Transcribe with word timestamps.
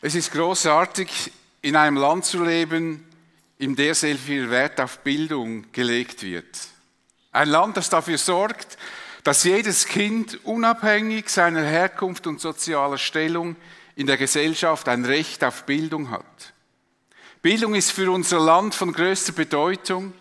Es 0.00 0.14
ist 0.14 0.30
großartig, 0.30 1.32
in 1.60 1.74
einem 1.74 1.96
Land 1.96 2.24
zu 2.24 2.44
leben, 2.44 3.04
in 3.58 3.74
dem 3.74 3.94
sehr 3.94 4.16
viel 4.16 4.48
Wert 4.48 4.80
auf 4.80 5.00
Bildung 5.00 5.72
gelegt 5.72 6.22
wird. 6.22 6.46
Ein 7.32 7.48
Land, 7.48 7.76
das 7.76 7.90
dafür 7.90 8.18
sorgt, 8.18 8.78
dass 9.24 9.42
jedes 9.42 9.86
Kind 9.86 10.44
unabhängig 10.44 11.28
seiner 11.28 11.64
Herkunft 11.64 12.28
und 12.28 12.40
sozialer 12.40 12.98
Stellung 12.98 13.56
in 13.96 14.06
der 14.06 14.16
Gesellschaft 14.16 14.88
ein 14.88 15.04
Recht 15.04 15.42
auf 15.42 15.64
Bildung 15.66 16.10
hat. 16.10 16.52
Bildung 17.42 17.74
ist 17.74 17.90
für 17.90 18.12
unser 18.12 18.38
Land 18.38 18.76
von 18.76 18.92
größter 18.92 19.32
Bedeutung, 19.32 20.12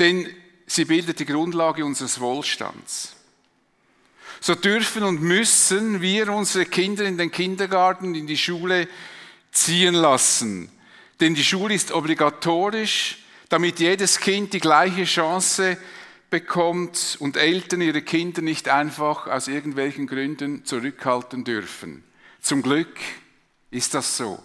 denn 0.00 0.28
sie 0.66 0.84
bildet 0.84 1.20
die 1.20 1.26
Grundlage 1.26 1.84
unseres 1.84 2.18
Wohlstands. 2.18 3.14
So 4.40 4.54
dürfen 4.54 5.02
und 5.02 5.22
müssen 5.22 6.00
wir 6.00 6.32
unsere 6.32 6.64
Kinder 6.64 7.04
in 7.04 7.18
den 7.18 7.30
Kindergarten, 7.30 8.14
in 8.14 8.26
die 8.26 8.38
Schule 8.38 8.88
ziehen 9.50 9.94
lassen. 9.94 10.70
Denn 11.20 11.34
die 11.34 11.44
Schule 11.44 11.74
ist 11.74 11.92
obligatorisch, 11.92 13.18
damit 13.48 13.80
jedes 13.80 14.20
Kind 14.20 14.52
die 14.52 14.60
gleiche 14.60 15.04
Chance 15.04 15.76
bekommt 16.30 17.16
und 17.20 17.36
Eltern 17.36 17.80
ihre 17.80 18.02
Kinder 18.02 18.42
nicht 18.42 18.68
einfach 18.68 19.26
aus 19.26 19.48
irgendwelchen 19.48 20.06
Gründen 20.06 20.64
zurückhalten 20.64 21.44
dürfen. 21.44 22.04
Zum 22.40 22.62
Glück 22.62 22.94
ist 23.70 23.94
das 23.94 24.16
so. 24.16 24.42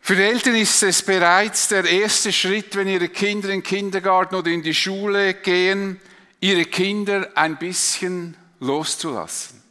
Für 0.00 0.20
Eltern 0.20 0.56
ist 0.56 0.82
es 0.82 1.02
bereits 1.02 1.68
der 1.68 1.84
erste 1.84 2.32
Schritt, 2.32 2.74
wenn 2.74 2.88
ihre 2.88 3.08
Kinder 3.08 3.48
in 3.48 3.60
den 3.60 3.62
Kindergarten 3.62 4.34
oder 4.34 4.50
in 4.50 4.62
die 4.62 4.74
Schule 4.74 5.34
gehen, 5.34 6.00
ihre 6.42 6.66
Kinder 6.66 7.30
ein 7.34 7.56
bisschen 7.56 8.36
loszulassen. 8.60 9.62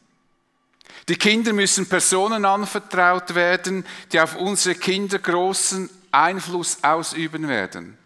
Die 1.07 1.17
Kinder 1.17 1.53
müssen 1.53 1.87
Personen 1.89 2.45
anvertraut 2.45 3.35
werden, 3.35 3.85
die 4.11 4.19
auf 4.19 4.35
unsere 4.37 4.73
Kinder 4.75 5.19
großen 5.19 5.91
Einfluss 6.11 6.79
ausüben 6.81 7.47
werden. 7.47 7.99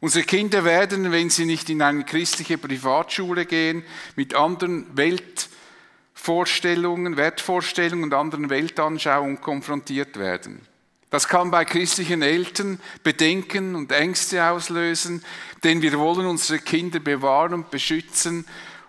Unsere 0.00 0.24
Kinder 0.24 0.64
werden, 0.64 1.12
wenn 1.12 1.28
sie 1.28 1.44
nicht 1.44 1.68
in 1.68 1.82
eine 1.82 2.04
christliche 2.04 2.56
Privatschule 2.56 3.44
gehen, 3.46 3.82
mit 4.16 4.34
anderen 4.34 4.86
Weltvorstellungen, 4.96 7.18
Wertvorstellungen 7.18 8.04
und 8.04 8.14
anderen 8.14 8.48
Weltanschauungen 8.48 9.42
konfrontiert 9.42 10.18
werden. 10.18 10.66
Das 11.10 11.26
kann 11.26 11.50
bei 11.50 11.64
christlichen 11.64 12.20
Eltern 12.20 12.78
Bedenken 13.02 13.74
und 13.74 13.92
Ängste 13.92 14.44
auslösen, 14.44 15.24
denn 15.64 15.80
wir 15.80 15.98
wollen 15.98 16.26
unsere 16.26 16.58
Kinder 16.58 17.00
bewahren 17.00 17.54
und 17.54 17.70
beschützen 17.70 18.44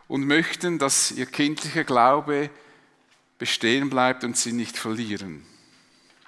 und 0.09 0.27
möchten, 0.27 0.79
dass 0.79 1.11
ihr 1.11 1.25
kindlicher 1.27 1.85
Glaube 1.85 2.49
bestehen 3.37 3.89
bleibt 3.89 4.25
und 4.25 4.35
sie 4.35 4.51
nicht 4.51 4.77
verlieren. 4.77 5.45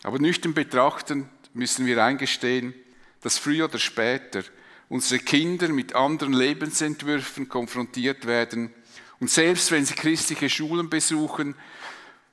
Aber 0.04 0.18
nüchtern 0.18 0.54
betrachtend 0.54 1.28
müssen 1.54 1.86
wir 1.86 2.02
eingestehen, 2.04 2.74
dass 3.20 3.38
früher 3.38 3.66
oder 3.66 3.80
später 3.80 4.44
unsere 4.88 5.22
Kinder 5.22 5.68
mit 5.70 5.94
anderen 5.94 6.34
Lebensentwürfen 6.34 7.50
konfrontiert 7.50 8.26
werden. 8.26 8.74
Und 9.20 9.30
selbst 9.30 9.72
wenn 9.72 9.86
sie 9.86 9.94
christliche 9.94 10.50
Schulen 10.50 10.90
besuchen, 10.90 11.56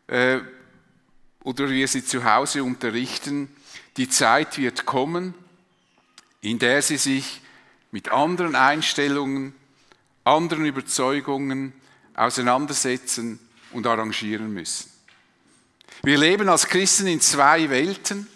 äh, 0.07 0.39
oder 1.49 1.71
wir 1.71 1.89
sie 1.89 2.05
zu 2.05 2.25
Hause 2.25 2.63
unterrichten, 2.63 3.49
die 3.97 4.11
Zeit 4.11 4.59
wird 4.59 4.85
kommen, 4.85 5.33
in 6.43 6.59
der 6.59 6.83
sie 6.83 6.99
sich 6.99 7.41
mit 7.91 8.11
anderen 8.11 8.55
Einstellungen, 8.55 9.55
anderen 10.25 10.67
Überzeugungen 10.67 11.73
auseinandersetzen 12.15 13.39
und 13.73 13.87
arrangieren 13.87 14.53
müssen. 14.53 14.91
Wir 16.03 16.19
leben 16.19 16.51
als 16.51 16.67
Christen 16.67 17.07
in 17.07 17.23
zwei 17.23 17.71
Welten 17.71 18.27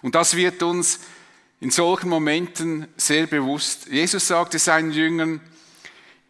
und 0.00 0.14
das 0.14 0.34
wird 0.34 0.62
uns 0.62 1.00
in 1.60 1.70
solchen 1.70 2.08
Momenten 2.08 2.88
sehr 2.96 3.26
bewusst. 3.26 3.88
Jesus 3.88 4.28
sagte 4.28 4.58
seinen 4.58 4.92
Jüngern, 4.92 5.42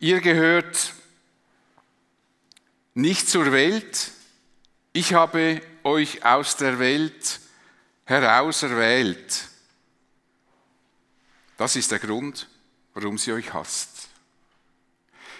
ihr 0.00 0.20
gehört 0.20 0.92
nicht 2.94 3.28
zur 3.28 3.52
Welt, 3.52 4.10
ich 4.96 5.12
habe 5.12 5.60
euch 5.84 6.24
aus 6.24 6.56
der 6.56 6.78
Welt 6.78 7.40
heraus 8.06 8.62
erwählt. 8.62 9.44
Das 11.58 11.76
ist 11.76 11.90
der 11.90 11.98
Grund, 11.98 12.48
warum 12.94 13.18
sie 13.18 13.32
euch 13.32 13.52
hasst. 13.52 14.08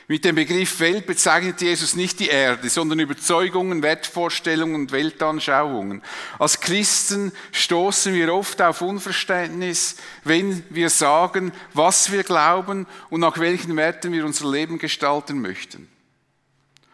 Mit 0.08 0.26
dem 0.26 0.34
Begriff 0.34 0.78
Welt 0.78 1.06
bezeichnet 1.06 1.62
Jesus 1.62 1.96
nicht 1.96 2.20
die 2.20 2.28
Erde, 2.28 2.68
sondern 2.68 3.00
Überzeugungen, 3.00 3.82
Wertvorstellungen 3.82 4.74
und 4.74 4.92
Weltanschauungen. 4.92 6.02
Als 6.38 6.60
Christen 6.60 7.32
stoßen 7.50 8.12
wir 8.12 8.32
oft 8.32 8.60
auf 8.60 8.82
Unverständnis, 8.82 9.96
wenn 10.22 10.64
wir 10.68 10.90
sagen, 10.90 11.50
was 11.72 12.12
wir 12.12 12.24
glauben 12.24 12.86
und 13.08 13.20
nach 13.20 13.38
welchen 13.38 13.74
Werten 13.76 14.12
wir 14.12 14.26
unser 14.26 14.50
Leben 14.50 14.78
gestalten 14.78 15.40
möchten. 15.40 15.88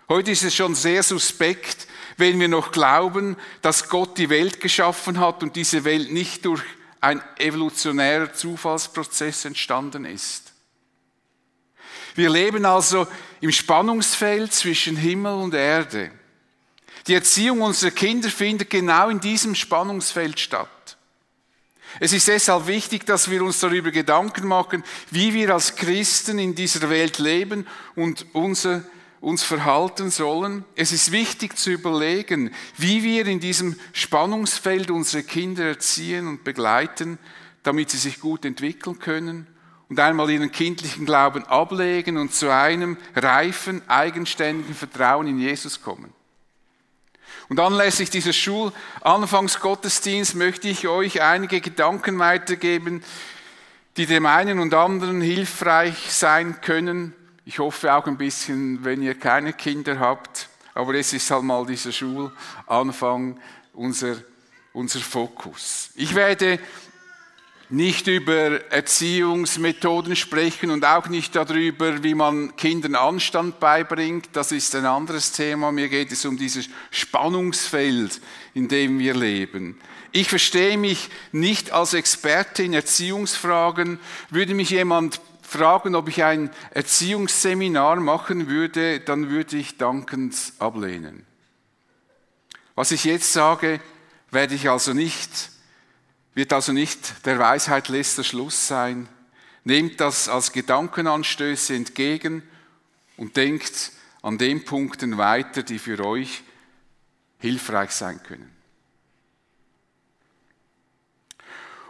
Heute 0.08 0.30
ist 0.30 0.44
es 0.44 0.54
schon 0.54 0.74
sehr 0.74 1.02
suspekt, 1.02 1.88
wenn 2.16 2.38
wir 2.40 2.48
noch 2.48 2.72
glauben, 2.72 3.36
dass 3.60 3.88
Gott 3.88 4.18
die 4.18 4.30
Welt 4.30 4.60
geschaffen 4.60 5.20
hat 5.20 5.42
und 5.42 5.56
diese 5.56 5.84
Welt 5.84 6.12
nicht 6.12 6.44
durch 6.44 6.62
ein 7.00 7.22
evolutionärer 7.38 8.32
Zufallsprozess 8.32 9.44
entstanden 9.44 10.04
ist. 10.04 10.52
Wir 12.14 12.30
leben 12.30 12.64
also 12.64 13.06
im 13.40 13.50
Spannungsfeld 13.50 14.52
zwischen 14.52 14.96
Himmel 14.96 15.34
und 15.34 15.54
Erde. 15.54 16.10
Die 17.06 17.14
Erziehung 17.14 17.62
unserer 17.62 17.90
Kinder 17.90 18.28
findet 18.28 18.70
genau 18.70 19.08
in 19.08 19.18
diesem 19.18 19.54
Spannungsfeld 19.54 20.38
statt. 20.38 20.96
Es 22.00 22.12
ist 22.12 22.28
deshalb 22.28 22.66
wichtig, 22.66 23.04
dass 23.04 23.30
wir 23.30 23.42
uns 23.42 23.60
darüber 23.60 23.90
Gedanken 23.90 24.46
machen, 24.46 24.82
wie 25.10 25.34
wir 25.34 25.52
als 25.52 25.74
Christen 25.76 26.38
in 26.38 26.54
dieser 26.54 26.88
Welt 26.88 27.18
leben 27.18 27.66
und 27.96 28.26
unser 28.32 28.84
uns 29.22 29.42
verhalten 29.44 30.10
sollen. 30.10 30.64
Es 30.74 30.92
ist 30.92 31.12
wichtig 31.12 31.56
zu 31.56 31.70
überlegen, 31.70 32.50
wie 32.76 33.04
wir 33.04 33.24
in 33.26 33.38
diesem 33.40 33.76
Spannungsfeld 33.92 34.90
unsere 34.90 35.22
Kinder 35.22 35.64
erziehen 35.64 36.26
und 36.26 36.44
begleiten, 36.44 37.18
damit 37.62 37.90
sie 37.90 37.98
sich 37.98 38.20
gut 38.20 38.44
entwickeln 38.44 38.98
können 38.98 39.46
und 39.88 40.00
einmal 40.00 40.28
ihren 40.28 40.50
kindlichen 40.50 41.06
Glauben 41.06 41.44
ablegen 41.44 42.16
und 42.18 42.34
zu 42.34 42.52
einem 42.52 42.96
reifen, 43.14 43.88
eigenständigen 43.88 44.74
Vertrauen 44.74 45.28
in 45.28 45.38
Jesus 45.38 45.80
kommen. 45.80 46.12
Und 47.48 47.60
anlässlich 47.60 48.10
dieses 48.10 48.34
Schulanfangsgottesdienst 48.36 50.34
möchte 50.34 50.68
ich 50.68 50.88
euch 50.88 51.22
einige 51.22 51.60
Gedanken 51.60 52.18
weitergeben, 52.18 53.04
die 53.96 54.06
dem 54.06 54.26
einen 54.26 54.58
und 54.58 54.74
anderen 54.74 55.20
hilfreich 55.20 56.10
sein 56.10 56.60
können, 56.60 57.14
ich 57.44 57.58
hoffe 57.58 57.92
auch 57.92 58.06
ein 58.06 58.16
bisschen, 58.16 58.84
wenn 58.84 59.02
ihr 59.02 59.14
keine 59.18 59.52
Kinder 59.52 59.98
habt, 59.98 60.48
aber 60.74 60.94
es 60.94 61.12
ist 61.12 61.30
halt 61.30 61.42
mal 61.42 61.66
dieser 61.66 61.92
Schulanfang 61.92 63.38
unser, 63.72 64.16
unser 64.72 65.00
Fokus. 65.00 65.90
Ich 65.94 66.14
werde 66.14 66.58
nicht 67.68 68.06
über 68.06 68.70
Erziehungsmethoden 68.70 70.14
sprechen 70.14 70.70
und 70.70 70.84
auch 70.84 71.08
nicht 71.08 71.34
darüber, 71.34 72.02
wie 72.02 72.14
man 72.14 72.54
Kindern 72.56 72.94
Anstand 72.94 73.60
beibringt. 73.60 74.28
Das 74.34 74.52
ist 74.52 74.74
ein 74.74 74.84
anderes 74.84 75.32
Thema. 75.32 75.72
Mir 75.72 75.88
geht 75.88 76.12
es 76.12 76.26
um 76.26 76.36
dieses 76.36 76.68
Spannungsfeld, 76.90 78.20
in 78.52 78.68
dem 78.68 78.98
wir 78.98 79.14
leben. 79.14 79.80
Ich 80.12 80.28
verstehe 80.28 80.76
mich 80.76 81.08
nicht 81.32 81.72
als 81.72 81.94
Experte 81.94 82.62
in 82.62 82.74
Erziehungsfragen. 82.74 83.98
Würde 84.28 84.52
mich 84.52 84.68
jemand 84.68 85.22
fragen, 85.52 85.94
ob 85.94 86.08
ich 86.08 86.24
ein 86.24 86.50
Erziehungsseminar 86.70 87.96
machen 87.96 88.48
würde, 88.48 89.00
dann 89.00 89.30
würde 89.30 89.56
ich 89.56 89.76
dankend 89.76 90.34
ablehnen. 90.58 91.26
Was 92.74 92.90
ich 92.90 93.04
jetzt 93.04 93.32
sage, 93.32 93.80
werde 94.30 94.54
ich 94.54 94.68
also 94.70 94.94
nicht, 94.94 95.50
wird 96.34 96.52
also 96.52 96.72
nicht 96.72 97.26
der 97.26 97.38
Weisheit 97.38 97.88
letzter 97.88 98.24
Schluss 98.24 98.66
sein. 98.66 99.08
Nehmt 99.64 100.00
das 100.00 100.28
als 100.28 100.52
Gedankenanstöße 100.52 101.74
entgegen 101.74 102.42
und 103.16 103.36
denkt 103.36 103.92
an 104.22 104.38
den 104.38 104.64
Punkten 104.64 105.18
weiter, 105.18 105.62
die 105.62 105.78
für 105.78 106.04
euch 106.04 106.42
hilfreich 107.38 107.90
sein 107.90 108.22
können. 108.22 108.50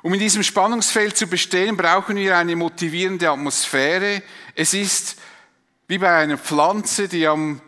Um 0.03 0.13
in 0.15 0.19
diesem 0.19 0.43
Spannungsfeld 0.43 1.17
zu 1.17 1.29
bestehen, 1.29 1.77
brauchen 1.77 2.17
wir 2.17 2.37
eine 2.37 2.57
motivierende 2.57 3.31
Atmosphäre. 3.31 4.23
Es 4.57 4.75
ist 4.75 5.17
wie 5.87 5.99
bei 5.99 6.13
einer 6.13 6.39
Pflanze, 6.39 7.07
die 7.07 7.29
am 7.29 7.61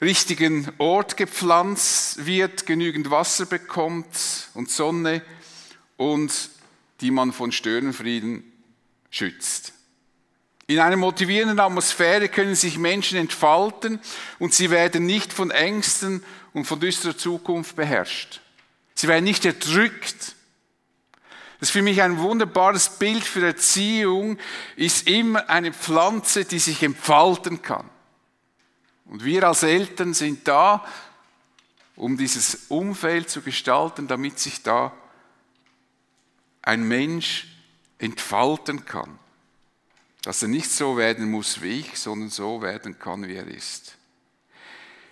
richtigen 0.00 0.72
Ort 0.78 1.18
gepflanzt 1.18 2.24
wird, 2.24 2.64
genügend 2.64 3.10
Wasser 3.10 3.44
bekommt 3.44 4.08
und 4.54 4.70
Sonne 4.70 5.20
und 5.98 6.32
die 7.02 7.10
man 7.10 7.32
von 7.32 7.52
Störenfrieden 7.52 8.44
schützt. 9.10 9.74
In 10.68 10.80
einer 10.80 10.96
motivierenden 10.96 11.60
Atmosphäre 11.60 12.28
können 12.28 12.54
sich 12.54 12.78
Menschen 12.78 13.18
entfalten 13.18 14.00
und 14.38 14.54
sie 14.54 14.70
werden 14.70 15.04
nicht 15.04 15.30
von 15.32 15.50
Ängsten 15.50 16.24
und 16.54 16.64
von 16.64 16.80
düsterer 16.80 17.16
Zukunft 17.18 17.76
beherrscht. 17.76 18.40
Sie 18.94 19.08
werden 19.08 19.24
nicht 19.24 19.44
erdrückt. 19.44 20.35
Das 21.58 21.68
ist 21.68 21.72
für 21.72 21.82
mich 21.82 22.02
ein 22.02 22.18
wunderbares 22.18 22.98
Bild 22.98 23.24
für 23.24 23.46
Erziehung, 23.46 24.38
ist 24.76 25.08
immer 25.08 25.48
eine 25.48 25.72
Pflanze, 25.72 26.44
die 26.44 26.58
sich 26.58 26.82
entfalten 26.82 27.62
kann. 27.62 27.88
Und 29.06 29.24
wir 29.24 29.44
als 29.44 29.62
Eltern 29.62 30.12
sind 30.12 30.46
da, 30.46 30.84
um 31.94 32.18
dieses 32.18 32.66
Umfeld 32.68 33.30
zu 33.30 33.40
gestalten, 33.40 34.06
damit 34.06 34.38
sich 34.38 34.62
da 34.62 34.92
ein 36.60 36.86
Mensch 36.86 37.46
entfalten 37.98 38.84
kann. 38.84 39.18
Dass 40.22 40.42
er 40.42 40.48
nicht 40.48 40.70
so 40.70 40.96
werden 40.96 41.30
muss 41.30 41.62
wie 41.62 41.80
ich, 41.80 41.98
sondern 41.98 42.28
so 42.28 42.60
werden 42.60 42.98
kann, 42.98 43.26
wie 43.28 43.36
er 43.36 43.46
ist. 43.46 43.95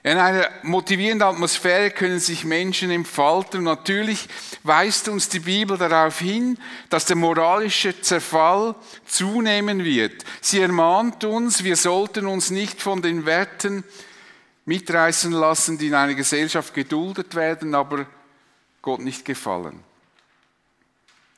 In 0.05 0.19
einer 0.19 0.51
motivierenden 0.63 1.27
Atmosphäre 1.27 1.91
können 1.91 2.21
sich 2.21 2.45
Menschen 2.45 2.91
entfalten. 2.91 3.61
Und 3.61 3.65
natürlich 3.65 4.29
weist 4.63 5.09
uns 5.09 5.31
die 5.31 5.41
Bibel 5.41 5.79
darauf 5.79 6.19
hin, 6.19 6.59
dass 6.91 7.07
der 7.07 7.17
moralische 7.17 7.99
Zerfall 8.03 8.75
zunehmen 9.07 9.83
wird. 9.83 10.23
Sie 10.43 10.61
ermahnt 10.61 11.25
uns, 11.25 11.65
wir 11.65 11.77
sollten 11.77 12.27
uns 12.27 12.51
nicht 12.51 12.83
von 12.83 13.01
den 13.01 13.25
Werten 13.25 13.83
mitreißen 14.67 15.33
lassen, 15.33 15.79
die 15.79 15.87
in 15.87 15.95
einer 15.95 16.15
Gesellschaft 16.15 16.75
geduldet 16.75 17.35
werden, 17.35 17.75
aber 17.75 18.05
Gott 18.83 19.01
nicht 19.01 19.25
gefallen. 19.25 19.83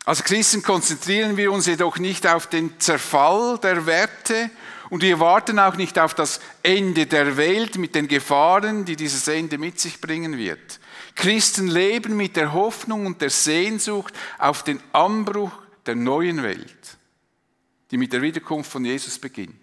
Als 0.05 0.25
Christen 0.25 0.65
konzentrieren 0.65 1.37
wir 1.37 1.53
uns 1.53 1.67
jedoch 1.67 1.99
nicht 1.99 2.27
auf 2.27 2.49
den 2.49 2.81
Zerfall 2.81 3.59
der 3.59 3.87
Werte 3.87 4.51
und 4.91 5.03
wir 5.03 5.21
warten 5.21 5.59
auch 5.59 5.77
nicht 5.77 5.99
auf 5.99 6.15
das 6.15 6.41
Ende 6.63 7.07
der 7.07 7.37
Welt 7.37 7.77
mit 7.77 7.95
den 7.95 8.09
Gefahren, 8.09 8.85
die 8.85 8.97
dieses 8.97 9.27
Ende 9.29 9.59
mit 9.59 9.81
sich 9.81 10.01
bringen 10.01 10.37
wird. 10.37 10.81
Christen 11.15 11.69
leben 11.69 12.17
mit 12.17 12.37
der 12.37 12.53
Hoffnung 12.53 13.07
und 13.07 13.21
der 13.21 13.31
Sehnsucht 13.31 14.15
auf 14.39 14.63
den 14.63 14.81
Anbruch 14.93 15.53
der 15.87 15.97
neuen 15.97 16.43
Welt, 16.43 16.99
die 17.91 17.97
mit 17.97 18.13
der 18.13 18.23
Wiederkunft 18.23 18.71
von 18.71 18.85
Jesus 18.85 19.19
beginnt. 19.19 19.55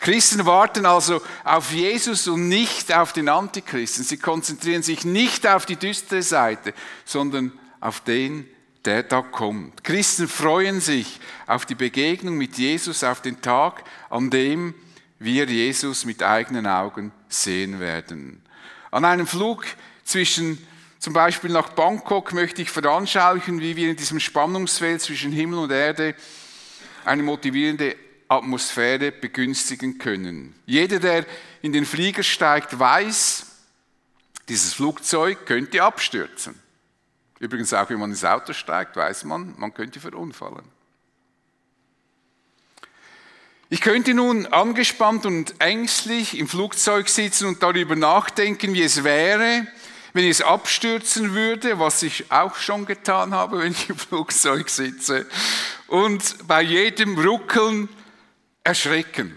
Christen 0.00 0.46
warten 0.46 0.86
also 0.86 1.20
auf 1.44 1.72
Jesus 1.72 2.28
und 2.28 2.48
nicht 2.48 2.92
auf 2.92 3.12
den 3.12 3.28
Antichristen. 3.28 4.04
Sie 4.04 4.16
konzentrieren 4.16 4.82
sich 4.82 5.04
nicht 5.04 5.46
auf 5.46 5.66
die 5.66 5.76
düstere 5.76 6.22
Seite, 6.22 6.72
sondern 7.04 7.52
auf 7.80 8.00
den, 8.00 8.48
der 8.88 9.02
da 9.02 9.20
kommt. 9.20 9.84
Christen 9.84 10.26
freuen 10.26 10.80
sich 10.80 11.20
auf 11.46 11.66
die 11.66 11.74
Begegnung 11.74 12.38
mit 12.38 12.56
Jesus, 12.56 13.04
auf 13.04 13.20
den 13.20 13.42
Tag, 13.42 13.84
an 14.08 14.30
dem 14.30 14.74
wir 15.18 15.44
Jesus 15.44 16.06
mit 16.06 16.22
eigenen 16.22 16.66
Augen 16.66 17.12
sehen 17.28 17.80
werden. 17.80 18.40
An 18.90 19.04
einem 19.04 19.26
Flug 19.26 19.66
zwischen 20.04 20.56
zum 21.00 21.12
Beispiel 21.12 21.50
nach 21.50 21.68
Bangkok 21.68 22.32
möchte 22.32 22.62
ich 22.62 22.70
veranschaulichen, 22.70 23.60
wie 23.60 23.76
wir 23.76 23.90
in 23.90 23.96
diesem 23.96 24.20
Spannungsfeld 24.20 25.02
zwischen 25.02 25.32
Himmel 25.32 25.58
und 25.58 25.70
Erde 25.70 26.14
eine 27.04 27.22
motivierende 27.22 27.94
Atmosphäre 28.26 29.12
begünstigen 29.12 29.98
können. 29.98 30.54
Jeder, 30.64 30.98
der 30.98 31.26
in 31.60 31.74
den 31.74 31.84
Flieger 31.84 32.22
steigt, 32.22 32.78
weiß, 32.78 33.44
dieses 34.48 34.72
Flugzeug 34.72 35.44
könnte 35.44 35.82
abstürzen. 35.82 36.58
Übrigens 37.40 37.72
auch, 37.72 37.88
wenn 37.90 37.98
man 37.98 38.10
ins 38.10 38.24
Auto 38.24 38.52
steigt, 38.52 38.96
weiß 38.96 39.24
man, 39.24 39.54
man 39.58 39.72
könnte 39.72 40.00
verunfallen. 40.00 40.64
Ich 43.70 43.80
könnte 43.80 44.14
nun 44.14 44.46
angespannt 44.46 45.26
und 45.26 45.60
ängstlich 45.60 46.38
im 46.38 46.48
Flugzeug 46.48 47.08
sitzen 47.08 47.46
und 47.46 47.62
darüber 47.62 47.96
nachdenken, 47.96 48.72
wie 48.72 48.82
es 48.82 49.04
wäre, 49.04 49.66
wenn 50.14 50.28
es 50.28 50.40
abstürzen 50.40 51.34
würde, 51.34 51.78
was 51.78 52.02
ich 52.02 52.32
auch 52.32 52.56
schon 52.56 52.86
getan 52.86 53.34
habe, 53.34 53.60
wenn 53.60 53.72
ich 53.72 53.90
im 53.90 53.98
Flugzeug 53.98 54.68
sitze, 54.70 55.26
und 55.86 56.46
bei 56.46 56.62
jedem 56.62 57.18
Ruckeln 57.18 57.88
erschrecken. 58.64 59.36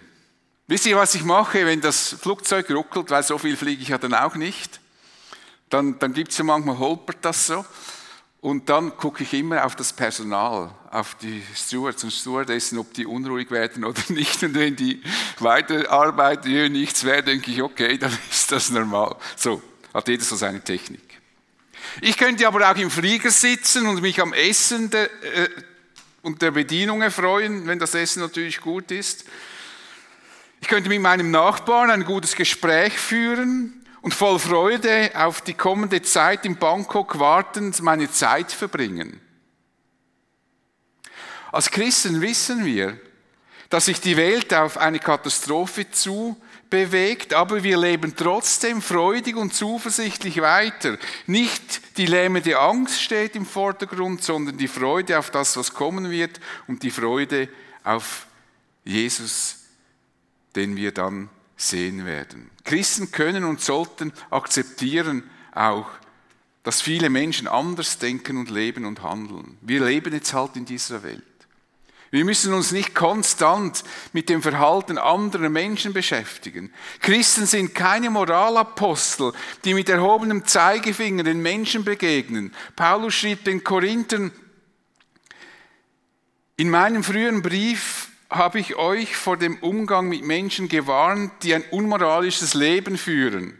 Wisst 0.68 0.86
ihr, 0.86 0.96
was 0.96 1.16
ich 1.16 1.24
mache, 1.24 1.66
wenn 1.66 1.82
das 1.82 2.16
Flugzeug 2.22 2.70
ruckelt, 2.72 3.10
weil 3.10 3.24
so 3.24 3.38
viel 3.38 3.58
fliege 3.58 3.82
ich 3.82 3.90
ja 3.90 3.98
dann 3.98 4.14
auch 4.14 4.36
nicht? 4.36 4.81
Dann, 5.72 5.98
dann 6.00 6.14
gibt 6.14 6.32
es 6.32 6.38
ja 6.38 6.44
manchmal, 6.44 6.78
holpert 6.78 7.18
das 7.22 7.48
so. 7.48 7.66
Und 8.42 8.70
dann 8.70 8.98
gucke 8.98 9.24
ich 9.24 9.34
immer 9.34 9.64
auf 9.66 9.76
das 9.76 9.94
Personal, 9.94 10.72
auf 10.90 11.16
die 11.16 11.44
Stewards 11.56 12.04
und 12.04 12.12
Stewardessen, 12.12 12.78
ob 12.80 12.94
die 12.94 13.06
unruhig 13.06 13.52
werden 13.52 13.86
oder 13.86 14.02
nicht. 14.10 14.44
Und 14.44 14.54
wenn 14.56 14.76
die 14.76 15.02
weiterarbeiten, 15.40 16.52
hier 16.52 16.70
nichts 16.70 17.04
wäre, 17.04 17.24
denke 17.24 17.52
ich, 17.52 17.62
okay, 17.62 17.98
dann 17.98 18.12
ist 18.32 18.52
das 18.52 18.70
normal. 18.70 19.16
So, 19.36 19.62
hat 19.94 20.08
jeder 20.08 20.24
so 20.24 20.36
seine 20.36 20.62
Technik. 20.62 21.02
Ich 22.02 22.18
könnte 22.18 22.48
aber 22.48 22.70
auch 22.70 22.76
im 22.76 22.92
Flieger 22.92 23.32
sitzen 23.32 23.88
und 23.88 24.02
mich 24.02 24.22
am 24.22 24.34
Essen 24.34 24.90
der, 24.90 25.06
äh, 25.24 25.50
und 26.22 26.42
der 26.42 26.52
Bedienung 26.52 27.02
erfreuen, 27.02 27.66
wenn 27.68 27.80
das 27.80 27.96
Essen 27.96 28.22
natürlich 28.22 28.60
gut 28.60 28.92
ist. 28.92 29.26
Ich 30.62 30.68
könnte 30.68 30.90
mit 30.90 31.02
meinem 31.02 31.32
Nachbarn 31.32 31.92
ein 31.92 32.06
gutes 32.06 32.36
Gespräch 32.36 32.94
führen 32.98 33.81
und 34.02 34.14
voll 34.14 34.40
Freude 34.40 35.12
auf 35.14 35.42
die 35.42 35.54
kommende 35.54 36.02
Zeit 36.02 36.46
in 36.46 36.58
Bangkok 36.58 37.20
wartend 37.20 37.82
meine 37.82 38.12
Zeit 38.12 38.52
verbringen. 38.52 39.22
Als 41.52 41.70
Christen 41.70 42.22
wissen 42.22 42.66
wir, 42.66 43.00
dass 43.70 43.86
sich 43.86 44.02
die 44.02 44.18
Welt 44.18 44.54
auf 44.54 44.78
eine 44.78 45.00
Katastrophe 45.00 45.90
zu 45.92 46.38
bewegt, 46.70 47.34
aber 47.34 47.64
wir 47.64 47.78
leben 47.78 48.16
trotzdem 48.16 48.82
freudig 48.82 49.36
und 49.36 49.54
zuversichtlich 49.54 50.42
weiter. 50.42 50.98
Nicht 51.28 51.98
die 51.98 52.06
lähmende 52.06 52.58
Angst 52.60 53.02
steht 53.02 53.36
im 53.36 53.46
Vordergrund, 53.46 54.24
sondern 54.24 54.58
die 54.58 54.70
Freude 54.70 55.20
auf 55.20 55.30
das, 55.32 55.56
was 55.58 55.74
kommen 55.74 56.10
wird 56.10 56.40
und 56.68 56.84
die 56.84 56.92
Freude 56.92 57.50
auf 57.84 58.28
Jesus, 58.84 59.58
den 60.56 60.76
wir 60.76 60.94
dann 60.94 61.30
sehen 61.58 62.06
werden. 62.06 62.51
Christen 62.64 63.12
können 63.12 63.44
und 63.44 63.62
sollten 63.62 64.14
akzeptieren 64.30 65.30
auch, 65.54 65.88
dass 66.64 66.82
viele 66.82 67.10
Menschen 67.10 67.48
anders 67.48 67.98
denken 67.98 68.38
und 68.38 68.50
leben 68.50 68.86
und 68.86 69.02
handeln. 69.02 69.58
Wir 69.62 69.84
leben 69.84 70.14
jetzt 70.14 70.34
halt 70.34 70.56
in 70.56 70.66
dieser 70.66 71.02
Welt. 71.04 71.24
Wir 72.12 72.26
müssen 72.26 72.54
uns 72.54 72.74
nicht 72.74 72.94
konstant 72.94 73.86
mit 74.12 74.28
dem 74.28 74.42
Verhalten 74.42 74.98
anderer 74.98 75.48
Menschen 75.48 75.94
beschäftigen. 75.94 76.72
Christen 77.00 77.46
sind 77.46 77.74
keine 77.74 78.10
Moralapostel, 78.10 79.32
die 79.64 79.74
mit 79.74 79.88
erhobenem 79.88 80.46
Zeigefinger 80.46 81.24
den 81.24 81.42
Menschen 81.42 81.86
begegnen. 81.86 82.54
Paulus 82.76 83.14
schrieb 83.14 83.46
den 83.46 83.64
Korinthern, 83.64 84.32
in 86.58 86.70
meinem 86.70 87.04
früheren 87.04 87.42
Brief 87.42 88.11
habe 88.32 88.60
ich 88.60 88.78
euch 88.78 89.16
vor 89.16 89.36
dem 89.36 89.58
Umgang 89.58 90.08
mit 90.08 90.24
Menschen 90.24 90.70
gewarnt, 90.70 91.34
die 91.44 91.54
ein 91.54 91.66
unmoralisches 91.70 92.54
Leben 92.54 92.98
führen. 92.98 93.60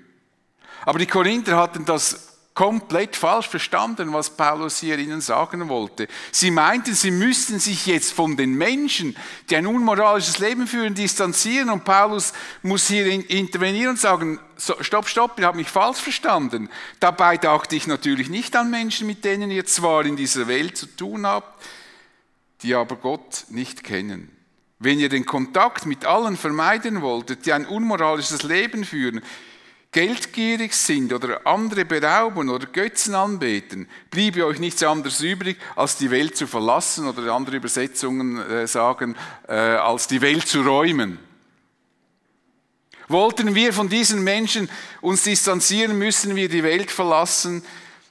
Aber 0.86 0.98
die 0.98 1.06
Korinther 1.06 1.58
hatten 1.58 1.86
das 1.86 2.30
komplett 2.54 3.16
falsch 3.16 3.48
verstanden, 3.48 4.12
was 4.14 4.30
Paulus 4.30 4.80
hier 4.80 4.98
ihnen 4.98 5.22
sagen 5.22 5.70
wollte. 5.70 6.08
Sie 6.32 6.52
meinten, 6.52 6.94
sie 6.94 7.12
müssten 7.12 7.60
sich 7.60 7.86
jetzt 7.86 8.12
von 8.14 8.36
den 8.36 8.54
Menschen, 8.54 9.16
die 9.50 9.56
ein 9.56 9.68
unmoralisches 9.68 10.40
Leben 10.40 10.68
führen, 10.68 10.94
distanzieren 10.94 11.70
und 11.70 11.86
Paulus 11.86 12.34
muss 12.62 12.88
hier 12.88 13.08
intervenieren 13.08 13.92
und 13.92 14.00
sagen, 14.00 14.40
stopp, 14.58 15.08
stopp, 15.08 15.40
ihr 15.40 15.46
habt 15.46 15.56
mich 15.56 15.70
falsch 15.70 16.00
verstanden. 16.00 16.70
Dabei 17.00 17.38
dachte 17.38 17.76
ich 17.76 17.88
natürlich 17.88 18.30
nicht 18.30 18.56
an 18.56 18.70
Menschen, 18.70 19.08
mit 19.08 19.24
denen 19.24 19.50
ihr 19.50 19.66
zwar 19.66 20.06
in 20.06 20.18
dieser 20.18 20.48
Welt 20.48 20.78
zu 20.78 20.88
tun 20.88 21.26
habt, 21.26 21.64
die 22.64 22.76
aber 22.76 22.96
Gott 22.96 23.46
nicht 23.50 23.84
kennen. 23.84 24.41
Wenn 24.84 25.00
ihr 25.00 25.10
den 25.10 25.28
Kontakt 25.28 25.86
mit 25.86 26.06
allen 26.06 26.36
vermeiden 26.36 27.04
wolltet, 27.04 27.46
die 27.46 27.54
ein 27.54 27.68
unmoralisches 27.68 28.42
Leben 28.42 28.84
führen, 28.84 29.22
geldgierig 29.92 30.74
sind 30.74 31.14
oder 31.14 31.46
andere 31.46 31.86
berauben 31.86 32.50
oder 32.50 32.66
Götzen 32.66 33.14
anbeten, 33.14 33.88
bliebe 34.10 34.44
euch 34.44 34.58
nichts 34.58 34.82
anderes 34.82 35.22
übrig, 35.22 35.58
als 35.76 35.98
die 35.98 36.10
Welt 36.10 36.36
zu 36.36 36.48
verlassen 36.48 37.08
oder 37.08 37.32
andere 37.32 37.58
Übersetzungen 37.58 38.40
äh, 38.40 38.66
sagen, 38.66 39.16
äh, 39.48 39.54
als 39.54 40.08
die 40.08 40.22
Welt 40.22 40.48
zu 40.48 40.64
räumen. 40.64 41.20
Wollten 43.08 43.54
wir 43.54 43.74
von 43.74 43.88
diesen 43.88 44.24
Menschen 44.24 44.68
uns 45.00 45.22
distanzieren, 45.22 45.96
müssen 45.96 46.36
wir 46.36 46.50
die 46.50 46.64
Welt 46.64 46.90
verlassen. 46.90 47.62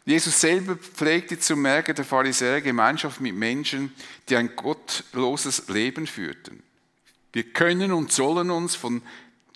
Jesus 0.05 0.41
selber 0.41 0.77
pflegte 0.77 1.39
zum 1.39 1.63
Merken 1.63 1.95
der 1.95 2.05
Pharisäer 2.05 2.61
Gemeinschaft 2.61 3.21
mit 3.21 3.35
Menschen, 3.35 3.93
die 4.29 4.37
ein 4.37 4.57
gottloses 4.57 5.69
Leben 5.69 6.07
führten. 6.07 6.63
Wir 7.33 7.45
können 7.45 7.93
und 7.93 8.11
sollen 8.11 8.51
uns 8.51 8.75
von 8.75 9.03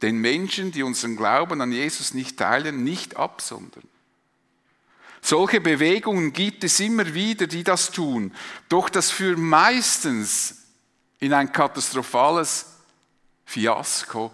den 0.03 0.19
Menschen, 0.19 0.71
die 0.71 0.83
unseren 0.83 1.17
Glauben 1.17 1.61
an 1.61 1.73
Jesus 1.73 2.15
nicht 2.15 2.39
teilen, 2.39 2.85
nicht 2.85 3.17
absondern. 3.17 3.85
Solche 5.23 5.61
Bewegungen 5.61 6.35
gibt 6.35 6.65
es 6.65 6.79
immer 6.81 7.15
wieder, 7.15 7.47
die 7.47 7.65
das 7.65 7.91
tun. 7.91 8.33
Doch 8.69 8.91
das 8.91 9.11
führt 9.11 9.39
meistens 9.39 10.65
in 11.19 11.33
ein 11.33 11.51
katastrophales 11.51 12.67
Fiasko 13.47 14.31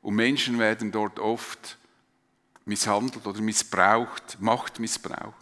und 0.00 0.14
Menschen 0.14 0.58
werden 0.58 0.90
dort 0.90 1.18
oft 1.18 1.76
misshandelt 2.64 3.26
oder 3.26 3.40
missbraucht, 3.42 4.38
Machtmissbrauch. 4.40 5.34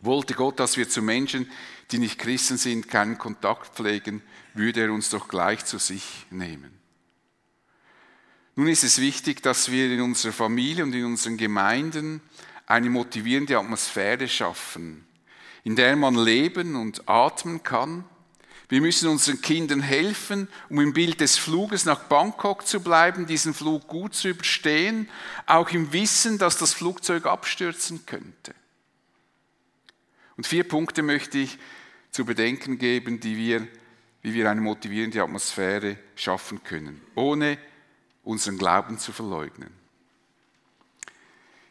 Wollte 0.00 0.34
Gott, 0.34 0.58
dass 0.58 0.76
wir 0.76 0.88
zu 0.88 1.02
Menschen, 1.02 1.50
die 1.90 1.98
nicht 1.98 2.18
Christen 2.18 2.56
sind, 2.56 2.88
keinen 2.88 3.18
Kontakt 3.18 3.74
pflegen, 3.74 4.22
würde 4.54 4.82
er 4.82 4.92
uns 4.92 5.10
doch 5.10 5.28
gleich 5.28 5.64
zu 5.64 5.78
sich 5.78 6.26
nehmen. 6.30 6.80
Nun 8.56 8.68
ist 8.68 8.84
es 8.84 9.00
wichtig, 9.00 9.42
dass 9.42 9.70
wir 9.70 9.90
in 9.90 10.00
unserer 10.00 10.32
Familie 10.32 10.84
und 10.84 10.94
in 10.94 11.04
unseren 11.04 11.36
Gemeinden 11.36 12.20
eine 12.66 12.90
motivierende 12.90 13.58
Atmosphäre 13.58 14.28
schaffen, 14.28 15.06
in 15.64 15.76
der 15.76 15.96
man 15.96 16.14
leben 16.14 16.76
und 16.76 17.08
atmen 17.08 17.62
kann. 17.62 18.04
Wir 18.68 18.80
müssen 18.80 19.08
unseren 19.08 19.40
Kindern 19.40 19.80
helfen, 19.80 20.48
um 20.68 20.80
im 20.80 20.92
Bild 20.92 21.20
des 21.20 21.36
Fluges 21.36 21.84
nach 21.84 22.04
Bangkok 22.04 22.66
zu 22.66 22.80
bleiben, 22.80 23.26
diesen 23.26 23.52
Flug 23.52 23.88
gut 23.88 24.14
zu 24.14 24.28
überstehen, 24.28 25.08
auch 25.46 25.70
im 25.70 25.92
Wissen, 25.92 26.38
dass 26.38 26.56
das 26.56 26.72
Flugzeug 26.72 27.26
abstürzen 27.26 28.06
könnte. 28.06 28.54
Und 30.40 30.46
vier 30.46 30.64
Punkte 30.64 31.02
möchte 31.02 31.36
ich 31.36 31.58
zu 32.12 32.24
bedenken 32.24 32.78
geben, 32.78 33.20
die 33.20 33.36
wir, 33.36 33.68
wie 34.22 34.32
wir 34.32 34.48
eine 34.48 34.62
motivierende 34.62 35.22
Atmosphäre 35.22 35.98
schaffen 36.14 36.64
können, 36.64 36.98
ohne 37.14 37.58
unseren 38.24 38.56
Glauben 38.56 38.98
zu 38.98 39.12
verleugnen. 39.12 39.68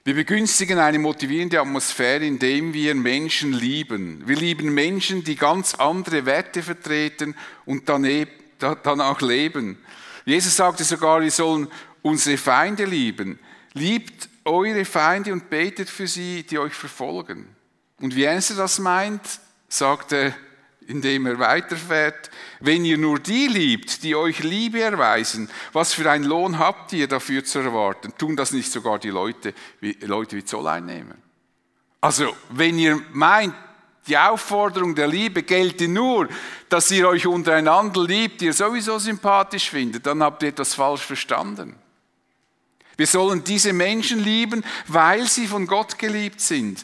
Wir 0.03 0.13
begünstigen 0.13 0.77
eine 0.77 0.99
motivierende 0.99 1.59
Atmosphäre, 1.59 2.23
indem 2.27 2.71
wir 2.75 2.93
Menschen 2.93 3.53
lieben. 3.53 4.21
Wir 4.27 4.35
lieben 4.35 4.71
Menschen, 4.71 5.23
die 5.23 5.35
ganz 5.35 5.73
andere 5.73 6.27
Werte 6.27 6.61
vertreten 6.61 7.33
und 7.65 7.89
danach 7.89 9.21
leben. 9.21 9.79
Jesus 10.25 10.55
sagte 10.55 10.83
sogar, 10.83 11.23
wir 11.23 11.31
sollen 11.31 11.69
unsere 12.03 12.37
Feinde 12.37 12.85
lieben. 12.85 13.39
Liebt 13.73 14.29
eure 14.45 14.85
Feinde 14.85 15.33
und 15.33 15.49
betet 15.49 15.89
für 15.89 16.05
sie, 16.05 16.43
die 16.43 16.59
euch 16.59 16.73
verfolgen. 16.73 17.55
Und 17.99 18.15
wie 18.15 18.23
ernst 18.23 18.51
er 18.51 18.57
das 18.57 18.79
meint, 18.79 19.21
sagt 19.67 20.13
er 20.13 20.33
indem 20.89 21.27
er 21.27 21.37
weiterfährt, 21.37 22.31
wenn 22.59 22.83
ihr 22.83 22.97
nur 22.97 23.19
die 23.19 23.47
liebt, 23.47 24.01
die 24.03 24.15
euch 24.15 24.39
Liebe 24.39 24.81
erweisen, 24.81 25.49
was 25.71 25.93
für 25.93 26.09
einen 26.09 26.23
Lohn 26.23 26.57
habt 26.57 26.91
ihr 26.93 27.07
dafür 27.07 27.45
zu 27.45 27.59
erwarten? 27.59 28.11
Tun 28.17 28.35
das 28.35 28.51
nicht 28.51 28.71
sogar 28.71 28.97
die 28.97 29.11
Leute, 29.11 29.53
wie, 29.79 29.91
Leute 30.01 30.35
wie 30.35 30.43
Zolleinnehmer? 30.43 31.13
Also, 32.01 32.35
wenn 32.49 32.79
ihr 32.79 32.99
meint, 33.11 33.53
die 34.07 34.17
Aufforderung 34.17 34.95
der 34.95 35.07
Liebe 35.07 35.43
gelte 35.43 35.87
nur, 35.87 36.27
dass 36.69 36.89
ihr 36.89 37.07
euch 37.07 37.27
untereinander 37.27 38.03
liebt, 38.03 38.41
ihr 38.41 38.53
sowieso 38.53 38.97
sympathisch 38.97 39.69
findet, 39.69 40.07
dann 40.07 40.23
habt 40.23 40.41
ihr 40.41 40.49
etwas 40.49 40.73
falsch 40.73 41.03
verstanden. 41.03 41.75
Wir 42.97 43.05
sollen 43.05 43.43
diese 43.43 43.73
Menschen 43.73 44.23
lieben, 44.23 44.63
weil 44.87 45.27
sie 45.27 45.45
von 45.45 45.67
Gott 45.67 45.99
geliebt 45.99 46.41
sind. 46.41 46.83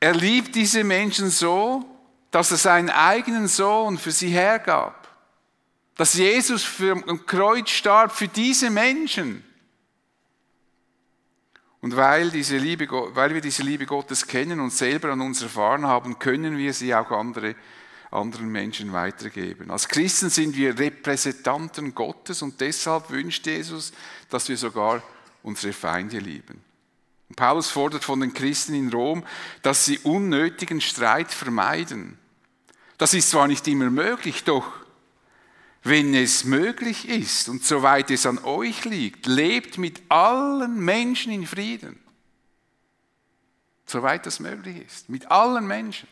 Er 0.00 0.14
liebt 0.14 0.54
diese 0.54 0.84
Menschen 0.84 1.30
so, 1.30 1.84
dass 2.30 2.50
er 2.50 2.58
seinen 2.58 2.90
eigenen 2.90 3.48
Sohn 3.48 3.98
für 3.98 4.10
sie 4.10 4.28
hergab. 4.28 5.08
Dass 5.96 6.14
Jesus 6.14 6.62
für, 6.62 6.92
am 6.92 7.24
Kreuz 7.24 7.70
starb 7.70 8.12
für 8.12 8.28
diese 8.28 8.68
Menschen. 8.68 9.42
Und 11.80 11.96
weil, 11.96 12.30
diese 12.30 12.56
Liebe, 12.58 12.88
weil 12.90 13.32
wir 13.32 13.40
diese 13.40 13.62
Liebe 13.62 13.86
Gottes 13.86 14.26
kennen 14.26 14.60
und 14.60 14.72
selber 14.72 15.12
an 15.12 15.20
uns 15.20 15.40
erfahren 15.40 15.86
haben, 15.86 16.18
können 16.18 16.58
wir 16.58 16.74
sie 16.74 16.94
auch 16.94 17.10
andere, 17.10 17.54
anderen 18.10 18.48
Menschen 18.48 18.92
weitergeben. 18.92 19.70
Als 19.70 19.88
Christen 19.88 20.28
sind 20.28 20.56
wir 20.56 20.78
Repräsentanten 20.78 21.94
Gottes 21.94 22.42
und 22.42 22.60
deshalb 22.60 23.08
wünscht 23.10 23.46
Jesus, 23.46 23.92
dass 24.28 24.48
wir 24.48 24.56
sogar 24.56 25.02
unsere 25.42 25.72
Feinde 25.72 26.18
lieben. 26.18 26.65
Paulus 27.34 27.70
fordert 27.70 28.04
von 28.04 28.20
den 28.20 28.32
Christen 28.32 28.74
in 28.74 28.92
Rom, 28.92 29.24
dass 29.62 29.84
sie 29.84 29.98
unnötigen 29.98 30.80
Streit 30.80 31.32
vermeiden. 31.32 32.18
Das 32.98 33.14
ist 33.14 33.30
zwar 33.30 33.48
nicht 33.48 33.66
immer 33.66 33.90
möglich, 33.90 34.44
doch 34.44 34.72
wenn 35.82 36.14
es 36.14 36.44
möglich 36.44 37.08
ist 37.08 37.48
und 37.48 37.64
soweit 37.64 38.10
es 38.10 38.26
an 38.26 38.38
euch 38.38 38.84
liegt, 38.84 39.26
lebt 39.26 39.78
mit 39.78 40.02
allen 40.08 40.78
Menschen 40.78 41.32
in 41.32 41.46
Frieden. 41.46 41.98
Soweit 43.86 44.26
das 44.26 44.40
möglich 44.40 44.84
ist, 44.84 45.08
mit 45.08 45.30
allen 45.30 45.66
Menschen. 45.66 46.08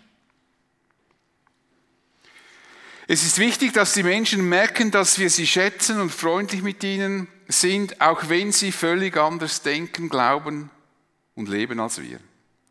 Es 3.06 3.24
ist 3.24 3.38
wichtig, 3.38 3.72
dass 3.72 3.94
die 3.94 4.02
Menschen 4.02 4.48
merken, 4.48 4.90
dass 4.90 5.18
wir 5.18 5.28
sie 5.28 5.46
schätzen 5.46 6.00
und 6.00 6.10
freundlich 6.10 6.62
mit 6.62 6.82
ihnen 6.82 7.28
sind, 7.48 8.00
auch 8.00 8.28
wenn 8.28 8.52
sie 8.52 8.72
völlig 8.72 9.16
anders 9.16 9.62
denken, 9.62 10.08
glauben 10.08 10.70
und 11.34 11.48
leben 11.48 11.80
als 11.80 12.00
wir. 12.00 12.18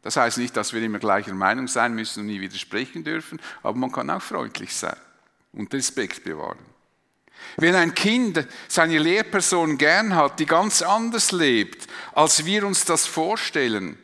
Das 0.01 0.17
heißt 0.17 0.37
nicht, 0.37 0.55
dass 0.57 0.73
wir 0.73 0.81
immer 0.81 0.99
gleicher 0.99 1.33
Meinung 1.33 1.67
sein 1.67 1.93
müssen 1.95 2.21
und 2.21 2.25
nie 2.27 2.41
widersprechen 2.41 3.03
dürfen, 3.03 3.39
aber 3.61 3.77
man 3.77 3.91
kann 3.91 4.09
auch 4.09 4.21
freundlich 4.21 4.75
sein 4.75 4.97
und 5.53 5.73
Respekt 5.73 6.23
bewahren. 6.23 6.59
Wenn 7.57 7.75
ein 7.75 7.93
Kind 7.93 8.47
seine 8.67 8.97
Lehrperson 8.97 9.77
gern 9.77 10.15
hat, 10.15 10.39
die 10.39 10.45
ganz 10.45 10.81
anders 10.81 11.31
lebt, 11.31 11.87
als 12.13 12.45
wir 12.45 12.65
uns 12.65 12.85
das 12.85 13.05
vorstellen, 13.05 13.97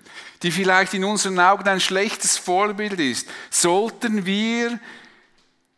die 0.43 0.51
vielleicht 0.51 0.93
in 0.93 1.03
unseren 1.03 1.39
Augen 1.39 1.67
ein 1.67 1.79
schlechtes 1.79 2.37
Vorbild 2.37 2.99
ist, 2.99 3.27
sollten 3.49 4.25
wir 4.25 4.79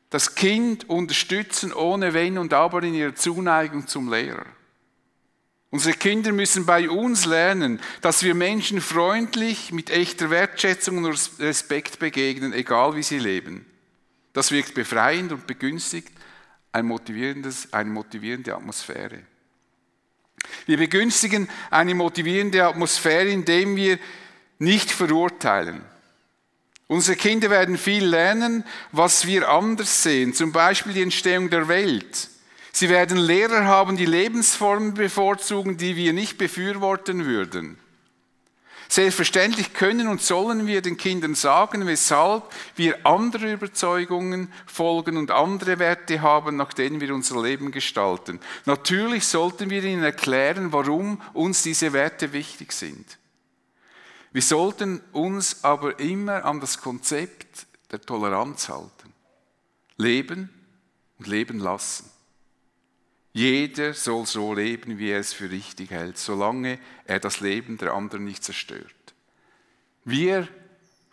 das 0.10 0.36
Kind 0.36 0.90
unterstützen 0.90 1.74
ohne 1.74 2.14
Wenn 2.14 2.38
und 2.38 2.54
Aber 2.54 2.84
in 2.84 2.94
ihrer 2.94 3.16
Zuneigung 3.16 3.88
zum 3.88 4.12
Lehrer. 4.12 4.46
Unsere 5.72 5.96
Kinder 5.96 6.34
müssen 6.34 6.66
bei 6.66 6.90
uns 6.90 7.26
lernen, 7.26 7.80
dass 8.02 8.24
wir 8.24 8.36
Menschen 8.36 8.82
freundlich, 8.82 9.72
mit 9.72 9.90
echter 9.90 10.30
Wertschätzung 10.30 10.98
und 10.98 11.30
Respekt 11.40 11.98
begegnen, 11.98 12.52
egal 12.52 12.96
wie 12.96 13.04
sie 13.04 13.20
leben. 13.20 13.66
Das 14.34 14.52
wirkt 14.52 14.74
befreiend 14.74 15.32
und 15.32 15.48
begünstigt 15.48 16.12
ein 16.74 16.92
eine 17.72 17.90
motivierende 17.90 18.56
Atmosphäre. 18.56 19.20
Wir 20.66 20.78
begünstigen 20.78 21.50
eine 21.70 21.96
motivierende 21.96 22.66
Atmosphäre, 22.66 23.30
indem 23.30 23.76
wir 23.76 23.98
nicht 24.60 24.92
verurteilen. 24.92 25.82
Unsere 26.88 27.16
Kinder 27.16 27.50
werden 27.50 27.78
viel 27.78 28.06
lernen, 28.06 28.66
was 28.92 29.26
wir 29.26 29.48
anders 29.48 30.04
sehen, 30.04 30.34
zum 30.34 30.52
Beispiel 30.52 30.94
die 30.94 31.02
Entstehung 31.02 31.50
der 31.50 31.70
Welt. 31.70 32.31
Sie 32.74 32.90
werden 32.90 33.18
Lehrer 33.18 33.66
haben, 33.66 33.98
die 33.98 34.06
Lebensformen 34.06 34.94
bevorzugen, 34.94 35.78
die 35.78 35.96
wir 35.96 36.14
nicht 36.14 36.38
befürworten 36.38 37.26
würden. 37.26 37.78
Selbstverständlich 38.92 39.74
können 39.74 40.10
und 40.10 40.22
sollen 40.22 40.68
wir 40.68 40.82
den 40.82 40.98
Kindern 40.98 41.34
sagen, 41.34 41.88
weshalb 41.88 42.44
wir 42.76 43.06
andere 43.06 43.54
Überzeugungen 43.54 44.52
folgen 44.66 45.16
und 45.16 45.32
andere 45.32 45.80
Werte 45.80 46.22
haben, 46.22 46.58
nach 46.58 46.74
denen 46.74 47.00
wir 47.00 47.16
unser 47.16 47.42
Leben 47.42 47.72
gestalten. 47.72 48.42
Natürlich 48.66 49.26
sollten 49.26 49.70
wir 49.70 49.82
ihnen 49.82 50.04
erklären, 50.04 50.74
warum 50.74 51.22
uns 51.32 51.64
diese 51.64 51.94
Werte 51.94 52.34
wichtig 52.34 52.74
sind. 52.74 53.18
Wir 54.34 54.42
sollten 54.42 55.02
uns 55.14 55.64
aber 55.64 55.98
immer 56.00 56.44
an 56.44 56.60
das 56.60 56.82
Konzept 56.82 57.68
der 57.92 58.02
Toleranz 58.02 58.68
halten. 58.68 59.14
Leben 59.96 60.50
und 61.18 61.28
leben 61.28 61.60
lassen. 61.60 62.10
Jeder 63.34 63.94
soll 63.94 64.26
so 64.26 64.54
leben, 64.54 64.98
wie 64.98 65.10
er 65.10 65.20
es 65.20 65.32
für 65.32 65.50
richtig 65.50 65.92
hält, 65.92 66.18
solange 66.18 66.80
er 67.06 67.20
das 67.20 67.40
Leben 67.40 67.78
der 67.78 67.94
anderen 67.94 68.26
nicht 68.26 68.44
zerstört. 68.44 68.94
Wir 70.04 70.48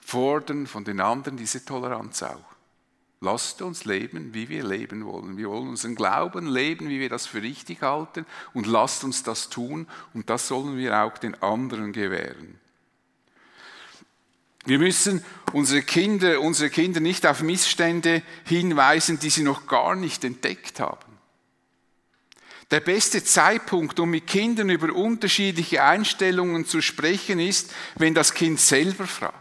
fordern 0.00 0.66
von 0.66 0.84
den 0.84 1.00
anderen 1.00 1.37
diese 1.37 1.64
Toleranz 1.64 2.22
auch. 2.22 2.44
Lasst 3.20 3.62
uns 3.62 3.84
leben, 3.84 4.32
wie 4.32 4.48
wir 4.48 4.64
leben 4.64 5.04
wollen. 5.04 5.37
Wir 5.37 5.48
wollen 5.48 5.68
unseren 5.68 5.96
Glauben 5.96 6.46
leben, 6.46 6.88
wie 6.88 7.00
wir 7.00 7.08
das 7.08 7.26
für 7.26 7.42
richtig 7.42 7.82
halten 7.82 8.25
und 8.54 8.66
lasst 8.66 9.02
uns 9.02 9.25
das 9.25 9.48
tun 9.48 9.88
und 10.14 10.30
das 10.30 10.48
sollen 10.48 10.76
wir 10.76 11.02
auch 11.02 11.18
den 11.18 11.40
anderen 11.42 11.92
gewähren. 11.92 12.58
Wir 14.64 14.78
müssen 14.78 15.25
unsere 15.52 15.82
Kinder, 15.82 16.40
unsere 16.40 16.70
Kinder 16.70 17.00
nicht 17.00 17.26
auf 17.26 17.42
Missstände 17.42 18.22
hinweisen, 18.44 19.18
die 19.18 19.30
sie 19.30 19.42
noch 19.42 19.66
gar 19.66 19.96
nicht 19.96 20.25
entdeckt 20.25 20.78
haben. 20.78 21.07
Der 22.70 22.80
beste 22.80 23.25
Zeitpunkt, 23.25 23.98
um 23.98 24.10
mit 24.10 24.26
Kindern 24.26 24.68
über 24.68 24.92
unterschiedliche 24.94 25.82
Einstellungen 25.82 26.66
zu 26.66 26.82
sprechen, 26.82 27.40
ist, 27.40 27.72
wenn 27.96 28.14
das 28.14 28.34
Kind 28.34 28.60
selber 28.60 29.06
fragt. 29.06 29.38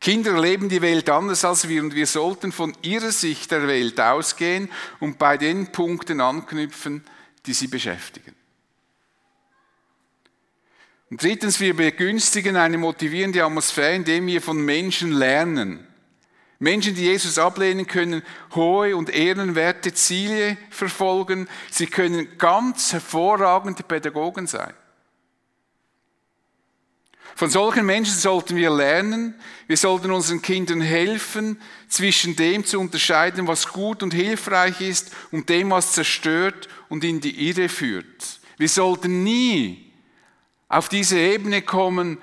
Kinder 0.00 0.32
erleben 0.32 0.68
die 0.68 0.82
Welt 0.82 1.10
anders 1.10 1.44
als 1.44 1.68
wir 1.68 1.82
und 1.82 1.94
wir 1.94 2.06
sollten 2.06 2.52
von 2.52 2.76
ihrer 2.82 3.10
Sicht 3.10 3.50
der 3.50 3.66
Welt 3.66 4.00
ausgehen 4.00 4.70
und 5.00 5.18
bei 5.18 5.36
den 5.36 5.72
Punkten 5.72 6.20
anknüpfen, 6.20 7.04
die 7.46 7.52
sie 7.52 7.66
beschäftigen. 7.66 8.34
Und 11.10 11.22
drittens, 11.22 11.58
wir 11.58 11.74
begünstigen 11.74 12.56
eine 12.56 12.78
motivierende 12.78 13.42
Atmosphäre, 13.42 13.94
indem 13.94 14.26
wir 14.26 14.42
von 14.42 14.60
Menschen 14.64 15.12
lernen. 15.12 15.87
Menschen, 16.58 16.94
die 16.94 17.04
Jesus 17.04 17.38
ablehnen, 17.38 17.86
können 17.86 18.22
hohe 18.54 18.96
und 18.96 19.10
ehrenwerte 19.10 19.94
Ziele 19.94 20.56
verfolgen. 20.70 21.48
Sie 21.70 21.86
können 21.86 22.36
ganz 22.36 22.92
hervorragende 22.92 23.84
Pädagogen 23.84 24.46
sein. 24.46 24.74
Von 27.36 27.50
solchen 27.50 27.86
Menschen 27.86 28.16
sollten 28.16 28.56
wir 28.56 28.70
lernen. 28.70 29.36
Wir 29.68 29.76
sollten 29.76 30.10
unseren 30.10 30.42
Kindern 30.42 30.80
helfen, 30.80 31.60
zwischen 31.88 32.34
dem 32.34 32.64
zu 32.64 32.80
unterscheiden, 32.80 33.46
was 33.46 33.68
gut 33.68 34.02
und 34.02 34.12
hilfreich 34.12 34.80
ist 34.80 35.12
und 35.30 35.48
dem, 35.48 35.70
was 35.70 35.92
zerstört 35.92 36.68
und 36.88 37.04
in 37.04 37.20
die 37.20 37.48
Irre 37.48 37.68
führt. 37.68 38.40
Wir 38.56 38.68
sollten 38.68 39.22
nie 39.22 39.92
auf 40.68 40.88
diese 40.88 41.16
Ebene 41.16 41.62
kommen, 41.62 42.18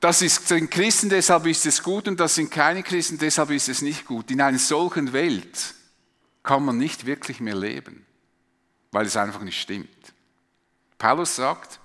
das 0.00 0.18
sind 0.18 0.70
Christen, 0.70 1.08
deshalb 1.08 1.46
ist 1.46 1.66
es 1.66 1.82
gut 1.82 2.06
und 2.06 2.20
das 2.20 2.34
sind 2.34 2.50
keine 2.50 2.82
Christen, 2.82 3.18
deshalb 3.18 3.50
ist 3.50 3.68
es 3.68 3.82
nicht 3.82 4.04
gut. 4.04 4.30
In 4.30 4.40
einer 4.40 4.58
solchen 4.58 5.12
Welt 5.12 5.74
kann 6.42 6.64
man 6.64 6.78
nicht 6.78 7.06
wirklich 7.06 7.40
mehr 7.40 7.56
leben, 7.56 8.04
weil 8.92 9.06
es 9.06 9.16
einfach 9.16 9.42
nicht 9.42 9.60
stimmt. 9.60 9.88
Paulus 10.98 11.36
sagt, 11.36 11.80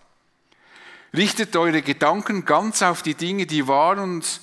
richtet 1.14 1.56
eure 1.56 1.82
Gedanken 1.82 2.46
ganz 2.46 2.82
auf 2.82 3.02
die 3.02 3.16
Dinge, 3.16 3.46
die 3.46 3.68
wahr 3.68 3.98
und 3.98 4.42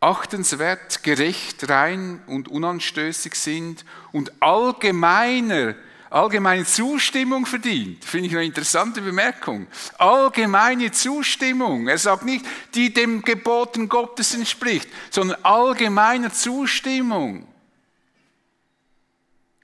achtenswert, 0.00 1.02
gerecht, 1.04 1.68
rein 1.68 2.22
und 2.26 2.48
unanstößig 2.48 3.34
sind 3.34 3.84
und 4.10 4.42
allgemeiner 4.42 5.76
allgemeine 6.12 6.64
Zustimmung 6.64 7.46
verdient. 7.46 8.04
Finde 8.04 8.28
ich 8.28 8.34
eine 8.34 8.44
interessante 8.44 9.00
Bemerkung. 9.00 9.66
Allgemeine 9.98 10.92
Zustimmung. 10.92 11.88
Er 11.88 11.98
sagt 11.98 12.24
nicht, 12.24 12.44
die 12.74 12.92
dem 12.92 13.22
Geboten 13.22 13.88
Gottes 13.88 14.34
entspricht, 14.34 14.88
sondern 15.10 15.42
allgemeine 15.44 16.30
Zustimmung. 16.32 17.46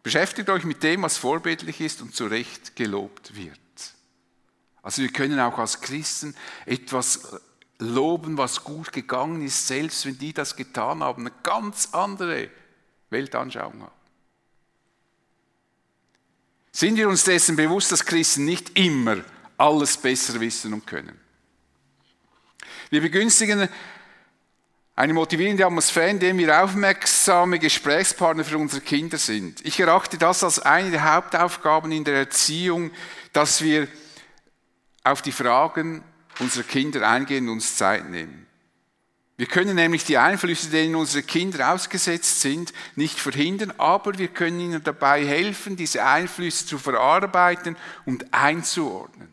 Beschäftigt 0.03 0.49
euch 0.49 0.65
mit 0.65 0.83
dem, 0.83 1.03
was 1.03 1.19
vorbildlich 1.19 1.81
ist 1.81 2.01
und 2.01 2.15
zu 2.15 2.27
Recht 2.27 2.77
gelobt 2.77 3.37
wird. 3.37 3.59
Also 4.83 5.03
wir 5.03 5.13
können 5.13 5.39
auch 5.39 5.59
als 5.59 5.81
Christen 5.81 6.35
etwas 6.65 7.37
loben, 7.79 8.39
was 8.39 8.65
gut 8.65 8.93
gegangen 8.93 9.43
ist, 9.43 9.67
selbst 9.67 10.07
wenn 10.07 10.19
die 10.19 10.33
das 10.33 10.57
getan 10.57 11.03
haben, 11.03 11.27
eine 11.27 11.35
ganz 11.43 11.91
andere 11.93 12.49
Weltanschauung 13.11 13.83
haben. 13.83 13.98
Sind 16.79 16.97
wir 16.97 17.09
uns 17.09 17.25
dessen 17.25 17.57
bewusst, 17.57 17.91
dass 17.91 18.05
Christen 18.05 18.45
nicht 18.45 18.79
immer 18.79 19.17
alles 19.57 19.97
besser 19.97 20.39
wissen 20.39 20.73
und 20.73 20.87
können? 20.87 21.19
Wir 22.89 23.01
begünstigen 23.01 23.69
eine 24.95 25.13
motivierende 25.13 25.67
Atmosphäre, 25.67 26.11
indem 26.11 26.39
wir 26.39 26.63
aufmerksame 26.63 27.59
Gesprächspartner 27.59 28.45
für 28.45 28.59
unsere 28.59 28.81
Kinder 28.81 29.19
sind. 29.19 29.61
Ich 29.67 29.81
erachte 29.81 30.19
das 30.19 30.45
als 30.45 30.61
eine 30.61 30.93
der 30.93 31.13
Hauptaufgaben 31.13 31.91
in 31.91 32.05
der 32.05 32.15
Erziehung, 32.15 32.93
dass 33.33 33.61
wir 33.61 33.89
auf 35.03 35.21
die 35.21 35.33
Fragen 35.33 36.05
unserer 36.39 36.63
Kinder 36.63 37.09
eingehen 37.11 37.49
und 37.49 37.55
uns 37.55 37.75
Zeit 37.75 38.09
nehmen. 38.09 38.48
Wir 39.39 39.47
können 39.47 39.77
nämlich 39.77 40.05
die 40.05 40.19
Einflüsse, 40.19 40.69
denen 40.69 40.97
unsere 40.97 41.23
Kinder 41.23 41.73
ausgesetzt 41.73 42.41
sind, 42.41 42.73
nicht 42.97 43.21
verhindern, 43.21 43.73
aber 43.79 44.19
wir 44.19 44.27
können 44.27 44.59
ihnen 44.59 44.83
dabei 44.83 45.25
helfen, 45.25 45.77
diese 45.77 46.05
Einflüsse 46.05 46.67
zu 46.67 46.77
verarbeiten 46.77 47.77
und 48.05 48.35
einzuordnen. 48.35 49.29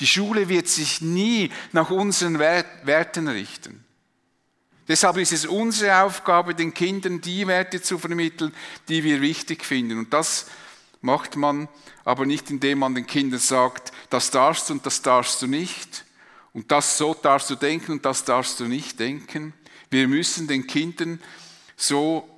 Die 0.00 0.08
Schule 0.08 0.48
wird 0.48 0.66
sich 0.66 1.00
nie 1.00 1.52
nach 1.70 1.90
unseren 1.90 2.40
Werten 2.40 3.28
richten. 3.28 3.84
Deshalb 4.88 5.18
ist 5.18 5.32
es 5.32 5.46
unsere 5.46 6.02
Aufgabe, 6.02 6.56
den 6.56 6.74
Kindern 6.74 7.20
die 7.20 7.46
Werte 7.46 7.80
zu 7.80 7.96
vermitteln, 7.96 8.52
die 8.88 9.04
wir 9.04 9.20
wichtig 9.20 9.64
finden. 9.64 10.00
Und 10.00 10.12
das 10.12 10.46
macht 11.00 11.36
man 11.36 11.68
aber 12.04 12.26
nicht, 12.26 12.50
indem 12.50 12.80
man 12.80 12.96
den 12.96 13.06
Kindern 13.06 13.38
sagt, 13.38 13.92
das 14.10 14.32
darfst 14.32 14.68
du 14.68 14.74
und 14.74 14.84
das 14.84 15.00
darfst 15.00 15.40
du 15.42 15.46
nicht, 15.46 16.04
und 16.54 16.70
das 16.70 16.96
so 16.96 17.12
darfst 17.12 17.50
du 17.50 17.56
denken 17.56 17.92
und 17.92 18.04
das 18.04 18.24
darfst 18.24 18.60
du 18.60 18.64
nicht 18.64 18.98
denken. 18.98 19.52
Wir 19.90 20.08
müssen 20.08 20.46
den 20.46 20.66
Kindern 20.66 21.20
so, 21.76 22.28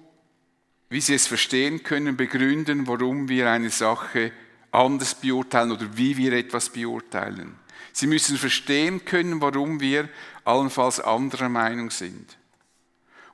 wie 0.88 1.03
sie 1.03 1.14
es 1.14 1.27
verstehen 1.27 1.83
können, 1.83 2.17
begründen, 2.17 2.87
warum 2.87 3.29
wir 3.29 3.51
eine 3.51 3.71
Sache 3.71 4.33
anders 4.73 5.14
beurteilen 5.14 5.73
oder 5.73 5.97
wie 5.97 6.17
wir 6.17 6.33
etwas 6.33 6.71
beurteilen. 6.71 7.59
Sie 7.93 8.07
müssen 8.07 8.38
verstehen 8.38 9.05
können, 9.05 9.40
warum 9.40 9.81
wir 9.81 10.09
allenfalls 10.45 10.99
anderer 10.99 11.49
Meinung 11.49 11.90
sind. 11.90 12.37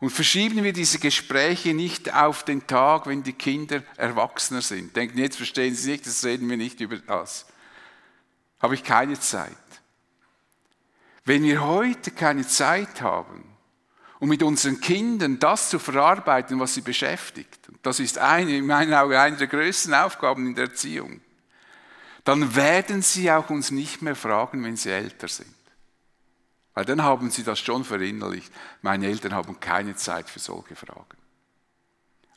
Und 0.01 0.11
verschieben 0.11 0.65
wir 0.65 0.73
diese 0.73 0.99
Gespräche 0.99 1.75
nicht 1.75 2.13
auf 2.13 2.45
den 2.45 2.67
Tag, 2.67 3.07
wenn 3.07 3.23
die 3.23 3.35
Kinder 3.35 3.85
erwachsener 3.97 4.63
sind. 4.63 4.97
Denken, 4.97 5.19
jetzt 5.19 5.37
verstehen 5.37 5.77
Sie 5.77 5.93
nicht, 5.93 6.07
das 6.07 6.25
reden 6.25 6.51
wir 6.51 6.57
nicht 6.57 6.81
über 6.81 6.97
das. 6.97 7.47
Habe 8.61 8.75
ich 8.75 8.83
keine 8.83 9.19
Zeit. 9.21 9.57
Wenn 11.25 11.45
wir 11.45 11.65
heute 11.65 12.11
keine 12.11 12.47
Zeit 12.47 13.01
haben, 13.01 13.45
um 14.19 14.29
mit 14.29 14.43
unseren 14.43 14.81
Kindern 14.81 15.39
das 15.39 15.71
zu 15.71 15.79
verarbeiten, 15.79 16.59
was 16.59 16.75
sie 16.75 16.81
beschäftigt, 16.81 17.69
und 17.69 17.79
das 17.83 18.01
ist 18.01 18.19
eine, 18.19 18.57
in 18.57 18.67
meinen 18.67 18.95
Augen 18.95 19.15
eine 19.15 19.37
der 19.37 19.47
größten 19.47 19.95
Aufgaben 19.95 20.47
in 20.47 20.55
der 20.55 20.67
Erziehung, 20.67 21.21
dann 22.25 22.55
werden 22.55 23.03
sie 23.03 23.31
auch 23.31 23.51
uns 23.51 23.71
nicht 23.71 24.03
mehr 24.03 24.15
fragen, 24.15 24.63
wenn 24.65 24.77
sie 24.77 24.91
älter 24.91 25.29
sind. 25.29 25.55
Weil 26.75 26.85
dann 26.85 27.03
haben 27.03 27.31
sie 27.31 27.43
das 27.43 27.59
schon 27.59 27.85
verinnerlicht. 27.85 28.53
Meine 28.81 29.07
Eltern 29.07 29.35
haben 29.35 29.61
keine 29.61 29.97
Zeit 29.97 30.31
für 30.31 30.39
solche 30.39 30.77
Fragen. 30.77 31.19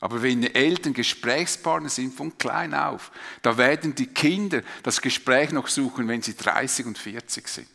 Aber 0.02 0.22
wenn 0.22 0.42
die 0.42 0.54
Eltern 0.54 0.94
Gesprächspartner 0.94 1.90
sind 1.90 2.14
von 2.14 2.38
klein 2.38 2.74
auf, 2.74 3.12
da 3.42 3.58
werden 3.58 3.96
die 3.96 4.08
Kinder 4.08 4.62
das 4.84 5.02
Gespräch 5.02 5.52
noch 5.52 5.68
suchen, 5.68 6.08
wenn 6.08 6.22
sie 6.22 6.36
30 6.36 6.86
und 6.86 6.98
40 6.98 7.48
sind. 7.48 7.75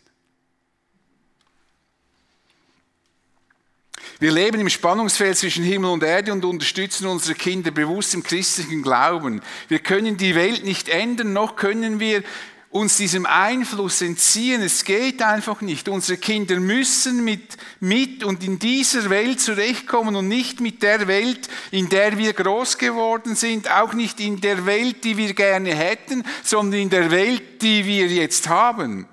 Wir 4.20 4.32
leben 4.32 4.60
im 4.60 4.68
Spannungsfeld 4.68 5.38
zwischen 5.38 5.64
Himmel 5.64 5.92
und 5.92 6.02
Erde 6.02 6.34
und 6.34 6.44
unterstützen 6.44 7.06
unsere 7.06 7.34
Kinder 7.34 7.70
bewusst 7.70 8.12
im 8.12 8.22
christlichen 8.22 8.82
Glauben. 8.82 9.40
Wir 9.68 9.78
können 9.78 10.18
die 10.18 10.34
Welt 10.34 10.62
nicht 10.62 10.90
ändern, 10.90 11.32
noch 11.32 11.56
können 11.56 12.00
wir 12.00 12.22
uns 12.68 12.98
diesem 12.98 13.24
Einfluss 13.24 14.02
entziehen. 14.02 14.60
Es 14.60 14.84
geht 14.84 15.22
einfach 15.22 15.62
nicht. 15.62 15.88
Unsere 15.88 16.18
Kinder 16.18 16.60
müssen 16.60 17.24
mit, 17.24 17.56
mit 17.80 18.22
und 18.22 18.44
in 18.44 18.58
dieser 18.58 19.08
Welt 19.08 19.40
zurechtkommen 19.40 20.14
und 20.14 20.28
nicht 20.28 20.60
mit 20.60 20.82
der 20.82 21.08
Welt, 21.08 21.48
in 21.70 21.88
der 21.88 22.18
wir 22.18 22.34
groß 22.34 22.76
geworden 22.76 23.34
sind, 23.34 23.70
auch 23.70 23.94
nicht 23.94 24.20
in 24.20 24.38
der 24.42 24.66
Welt, 24.66 25.02
die 25.02 25.16
wir 25.16 25.32
gerne 25.32 25.74
hätten, 25.74 26.24
sondern 26.44 26.78
in 26.78 26.90
der 26.90 27.10
Welt, 27.10 27.62
die 27.62 27.86
wir 27.86 28.08
jetzt 28.08 28.50
haben. 28.50 29.08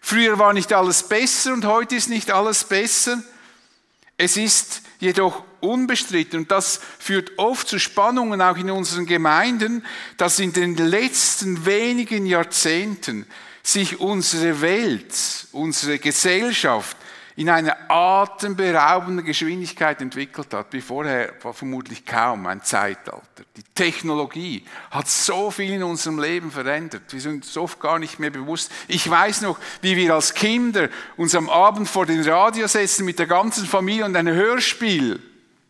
Früher 0.00 0.38
war 0.38 0.52
nicht 0.52 0.72
alles 0.72 1.02
besser 1.02 1.52
und 1.52 1.64
heute 1.64 1.96
ist 1.96 2.08
nicht 2.08 2.30
alles 2.30 2.62
besser. 2.62 3.20
Es 4.22 4.36
ist 4.36 4.82
jedoch 4.98 5.44
unbestritten, 5.60 6.40
und 6.40 6.50
das 6.50 6.78
führt 6.98 7.38
oft 7.38 7.66
zu 7.66 7.78
Spannungen 7.78 8.42
auch 8.42 8.58
in 8.58 8.70
unseren 8.70 9.06
Gemeinden, 9.06 9.82
dass 10.18 10.38
in 10.40 10.52
den 10.52 10.76
letzten 10.76 11.64
wenigen 11.64 12.26
Jahrzehnten 12.26 13.24
sich 13.62 13.98
unsere 13.98 14.60
Welt, 14.60 15.14
unsere 15.52 15.98
Gesellschaft 15.98 16.98
in 17.36 17.48
einer 17.48 17.76
atemberaubenden 17.88 19.24
Geschwindigkeit 19.24 20.00
entwickelt 20.00 20.52
hat, 20.52 20.72
wie 20.72 20.80
vorher 20.80 21.32
war 21.42 21.54
vermutlich 21.54 22.04
kaum 22.04 22.46
ein 22.46 22.62
Zeitalter. 22.62 23.22
Die 23.56 23.62
Technologie 23.74 24.64
hat 24.90 25.08
so 25.08 25.50
viel 25.50 25.72
in 25.72 25.82
unserem 25.82 26.18
Leben 26.18 26.50
verändert. 26.50 27.02
Wir 27.10 27.20
sind 27.20 27.44
uns 27.44 27.56
oft 27.56 27.80
gar 27.80 27.98
nicht 27.98 28.18
mehr 28.18 28.30
bewusst. 28.30 28.70
Ich 28.88 29.08
weiß 29.08 29.42
noch, 29.42 29.58
wie 29.80 29.96
wir 29.96 30.14
als 30.14 30.34
Kinder 30.34 30.88
uns 31.16 31.34
am 31.34 31.48
Abend 31.48 31.88
vor 31.88 32.06
den 32.06 32.28
Radio 32.28 32.66
setzten 32.66 33.04
mit 33.04 33.18
der 33.18 33.26
ganzen 33.26 33.66
Familie 33.66 34.04
und 34.04 34.16
ein 34.16 34.28
Hörspiel 34.28 35.20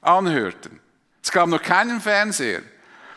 anhörten. 0.01 0.81
Es 1.23 1.31
gab 1.31 1.49
noch 1.49 1.63
keinen 1.63 2.01
Fernseher. 2.01 2.63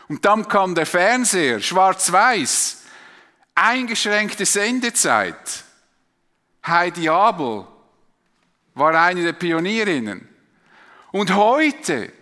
Und 0.08 0.24
dann 0.24 0.46
kam 0.46 0.74
der 0.74 0.86
Fernseher, 0.86 1.60
schwarz-weiß, 1.60 2.82
eingeschränkte 3.54 4.44
Sendezeit. 4.44 5.64
Heidi 6.66 7.08
Abel, 7.08 7.66
war 8.74 8.94
eine 8.94 9.22
der 9.22 9.32
Pionierinnen. 9.32 10.28
Und 11.12 11.34
heute 11.34 12.12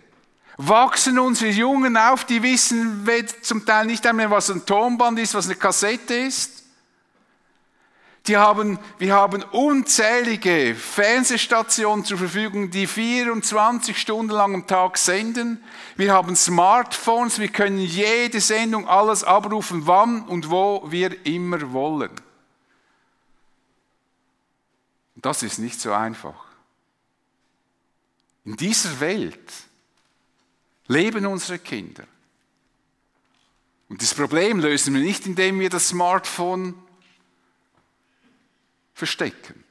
wachsen 0.57 1.17
unsere 1.17 1.51
Jungen 1.51 1.97
auf, 1.97 2.25
die 2.25 2.43
wissen 2.43 3.07
zum 3.41 3.65
Teil 3.65 3.85
nicht 3.85 4.05
einmal, 4.05 4.29
was 4.29 4.49
ein 4.49 4.65
Tonband 4.65 5.19
ist, 5.19 5.33
was 5.33 5.45
eine 5.45 5.55
Kassette 5.55 6.13
ist. 6.13 6.63
Die 8.27 8.37
haben, 8.37 8.79
wir 8.99 9.13
haben 9.13 9.43
unzählige 9.51 10.75
Fernsehstationen 10.75 12.05
zur 12.05 12.17
Verfügung, 12.17 12.71
die 12.71 12.87
24 12.87 13.99
Stunden 13.99 14.31
lang 14.31 14.53
am 14.53 14.65
Tag 14.65 14.97
senden. 14.97 15.61
Wir 15.97 16.13
haben 16.13 16.33
Smartphones, 16.37 17.39
wir 17.39 17.49
können 17.49 17.79
jede 17.79 18.39
Sendung 18.39 18.87
alles 18.87 19.25
abrufen, 19.25 19.87
wann 19.87 20.21
und 20.21 20.49
wo 20.49 20.85
wir 20.89 21.25
immer 21.25 21.73
wollen. 21.73 22.11
Das 25.23 25.41
ist 25.41 25.57
nicht 25.57 25.79
so 25.79 25.93
einfach. 25.93 26.45
In 28.45 28.55
dieser 28.57 28.99
Welt 28.99 29.51
Leben 30.87 31.25
unserer 31.25 31.57
Kinder. 31.57 32.05
Und 33.87 34.01
das 34.01 34.13
Problem 34.13 34.59
lösen 34.59 34.93
wir 34.93 35.01
nicht, 35.01 35.25
indem 35.25 35.61
wir 35.61 35.69
das 35.69 35.87
Smartphone 35.87 36.75
verstecken. 38.93 39.63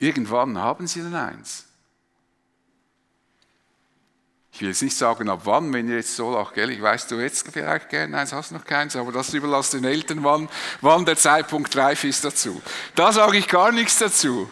Irgendwann 0.00 0.58
haben 0.58 0.88
sie 0.88 1.00
dann 1.00 1.14
eins. 1.14 1.66
Ich 4.54 4.60
will 4.60 4.68
jetzt 4.68 4.82
nicht 4.82 4.96
sagen, 4.96 5.28
ab 5.28 5.40
wann, 5.46 5.72
wenn 5.72 5.88
ihr 5.88 5.96
jetzt 5.96 6.14
so 6.14 6.32
lacht, 6.32 6.54
gell? 6.54 6.70
Ich 6.70 6.80
weiß, 6.80 7.08
du 7.08 7.18
jetzt 7.18 7.44
vielleicht 7.52 7.88
gerne 7.88 8.16
eins, 8.16 8.32
hast 8.32 8.52
noch 8.52 8.64
keins, 8.64 8.94
aber 8.94 9.10
das 9.10 9.34
überlasst 9.34 9.72
den 9.72 9.82
Eltern, 9.82 10.22
wann, 10.22 10.48
wann 10.80 11.04
der 11.04 11.16
Zeitpunkt 11.16 11.76
reif 11.76 12.04
ist 12.04 12.24
dazu. 12.24 12.62
Da 12.94 13.12
sage 13.12 13.36
ich 13.36 13.48
gar 13.48 13.72
nichts 13.72 13.98
dazu. 13.98 14.48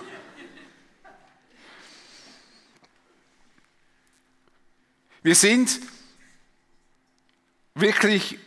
Wir 5.23 5.37
sind 5.37 5.79
wirklich 7.75 8.41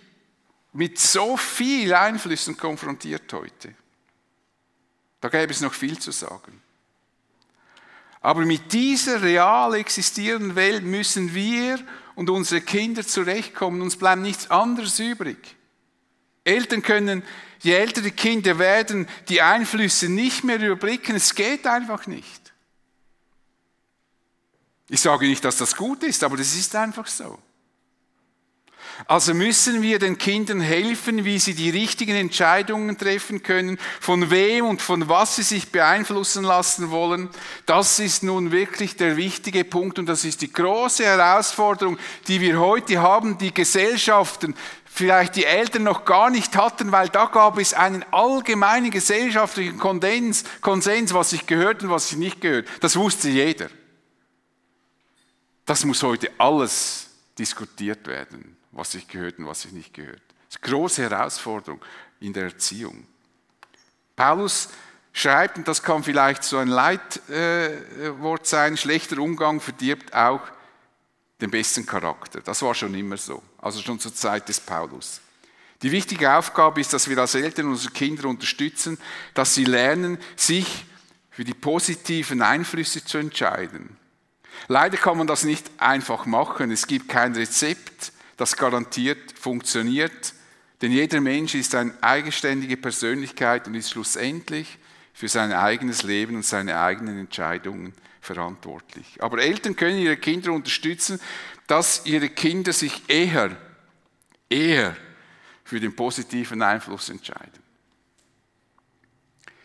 mit 0.73 0.99
so 0.99 1.37
vielen 1.37 1.93
Einflüssen 1.93 2.57
konfrontiert 2.57 3.31
heute. 3.31 3.73
Da 5.21 5.29
gäbe 5.29 5.53
es 5.53 5.61
noch 5.61 5.73
viel 5.73 5.97
zu 5.99 6.11
sagen. 6.11 6.61
Aber 8.25 8.43
mit 8.43 8.73
dieser 8.73 9.21
real 9.21 9.75
existierenden 9.75 10.55
Welt 10.55 10.83
müssen 10.83 11.35
wir 11.35 11.77
und 12.15 12.31
unsere 12.31 12.59
Kinder 12.59 13.05
zurechtkommen. 13.05 13.83
Uns 13.83 13.97
bleibt 13.97 14.23
nichts 14.23 14.49
anderes 14.49 14.97
übrig. 14.97 15.55
Eltern 16.43 16.81
können, 16.81 17.21
je 17.59 17.73
älter 17.73 18.01
die 18.01 18.09
Kinder 18.09 18.57
werden, 18.57 19.07
die 19.29 19.43
Einflüsse 19.43 20.09
nicht 20.09 20.43
mehr 20.43 20.59
überblicken. 20.59 21.15
Es 21.15 21.35
geht 21.35 21.67
einfach 21.67 22.07
nicht. 22.07 22.51
Ich 24.89 25.01
sage 25.01 25.27
nicht, 25.27 25.45
dass 25.45 25.57
das 25.57 25.75
gut 25.75 26.01
ist, 26.01 26.23
aber 26.23 26.35
das 26.35 26.55
ist 26.55 26.75
einfach 26.75 27.05
so. 27.05 27.37
Also 29.07 29.33
müssen 29.33 29.81
wir 29.81 29.99
den 29.99 30.17
Kindern 30.17 30.61
helfen, 30.61 31.25
wie 31.25 31.37
sie 31.37 31.53
die 31.53 31.69
richtigen 31.69 32.15
Entscheidungen 32.15 32.97
treffen 32.97 33.43
können, 33.43 33.77
von 33.99 34.31
wem 34.31 34.65
und 34.65 34.81
von 34.81 35.09
was 35.09 35.35
sie 35.35 35.43
sich 35.43 35.69
beeinflussen 35.69 36.45
lassen 36.45 36.91
wollen. 36.91 37.29
Das 37.65 37.99
ist 37.99 38.23
nun 38.23 38.51
wirklich 38.51 38.95
der 38.95 39.17
wichtige 39.17 39.65
Punkt 39.65 39.99
und 39.99 40.05
das 40.07 40.23
ist 40.23 40.41
die 40.41 40.51
große 40.51 41.03
Herausforderung, 41.03 41.97
die 42.27 42.39
wir 42.39 42.57
heute 42.59 43.01
haben, 43.01 43.37
die 43.37 43.53
Gesellschaften, 43.53 44.55
vielleicht 44.85 45.35
die 45.35 45.45
Eltern 45.45 45.83
noch 45.83 46.05
gar 46.05 46.29
nicht 46.29 46.55
hatten, 46.55 46.93
weil 46.93 47.09
da 47.09 47.25
gab 47.25 47.57
es 47.57 47.73
einen 47.73 48.05
allgemeinen 48.11 48.91
gesellschaftlichen 48.91 49.77
Konsens, 49.77 50.45
Konsens 50.61 51.13
was 51.13 51.31
sich 51.31 51.45
gehört 51.45 51.83
und 51.83 51.89
was 51.89 52.09
sich 52.09 52.17
nicht 52.17 52.39
gehört. 52.39 52.69
Das 52.79 52.95
wusste 52.95 53.27
jeder. 53.27 53.67
Das 55.65 55.83
muss 55.83 56.01
heute 56.01 56.31
alles 56.37 57.09
diskutiert 57.37 58.07
werden 58.07 58.55
was 58.75 58.91
sich 58.91 59.07
gehört 59.07 59.39
und 59.39 59.47
was 59.47 59.61
sich 59.61 59.71
nicht 59.71 59.93
gehört. 59.93 60.21
Das 60.47 60.57
ist 60.57 60.63
eine 60.63 60.71
große 60.71 61.01
Herausforderung 61.01 61.81
in 62.19 62.33
der 62.33 62.43
Erziehung. 62.43 63.07
Paulus 64.15 64.69
schreibt, 65.11 65.57
und 65.57 65.67
das 65.67 65.81
kann 65.81 66.03
vielleicht 66.03 66.43
so 66.43 66.57
ein 66.57 66.67
Leitwort 66.67 68.45
sein, 68.45 68.77
schlechter 68.77 69.17
Umgang 69.17 69.59
verdirbt 69.59 70.13
auch 70.13 70.41
den 71.41 71.49
besten 71.49 71.85
Charakter. 71.85 72.41
Das 72.41 72.61
war 72.61 72.75
schon 72.75 72.93
immer 72.93 73.17
so, 73.17 73.41
also 73.57 73.81
schon 73.81 73.99
zur 73.99 74.13
Zeit 74.13 74.47
des 74.47 74.59
Paulus. 74.59 75.21
Die 75.81 75.91
wichtige 75.91 76.33
Aufgabe 76.33 76.79
ist, 76.79 76.93
dass 76.93 77.09
wir 77.09 77.17
als 77.17 77.35
Eltern 77.35 77.67
unsere 77.67 77.93
Kinder 77.93 78.27
unterstützen, 78.29 78.97
dass 79.33 79.53
sie 79.55 79.65
lernen, 79.65 80.17
sich 80.35 80.85
für 81.29 81.43
die 81.43 81.53
positiven 81.53 82.41
Einflüsse 82.41 83.03
zu 83.03 83.17
entscheiden. 83.17 83.97
Leider 84.67 84.97
kann 84.97 85.17
man 85.17 85.27
das 85.27 85.43
nicht 85.43 85.69
einfach 85.77 86.25
machen. 86.25 86.71
Es 86.71 86.87
gibt 86.87 87.09
kein 87.09 87.35
Rezept, 87.35 88.13
das 88.37 88.57
garantiert 88.57 89.37
funktioniert, 89.37 90.33
denn 90.81 90.91
jeder 90.91 91.21
Mensch 91.21 91.55
ist 91.55 91.73
eine 91.73 91.93
eigenständige 92.01 92.77
Persönlichkeit 92.77 93.67
und 93.67 93.75
ist 93.75 93.91
schlussendlich 93.91 94.77
für 95.13 95.29
sein 95.29 95.53
eigenes 95.53 96.03
Leben 96.03 96.35
und 96.35 96.45
seine 96.45 96.79
eigenen 96.79 97.17
Entscheidungen 97.17 97.93
verantwortlich. 98.19 99.21
Aber 99.21 99.39
Eltern 99.39 99.75
können 99.75 99.97
ihre 99.97 100.17
Kinder 100.17 100.51
unterstützen, 100.51 101.19
dass 101.67 102.05
ihre 102.05 102.29
Kinder 102.29 102.73
sich 102.73 103.03
eher, 103.07 103.55
eher 104.49 104.95
für 105.63 105.79
den 105.79 105.95
positiven 105.95 106.61
Einfluss 106.61 107.09
entscheiden. 107.09 107.63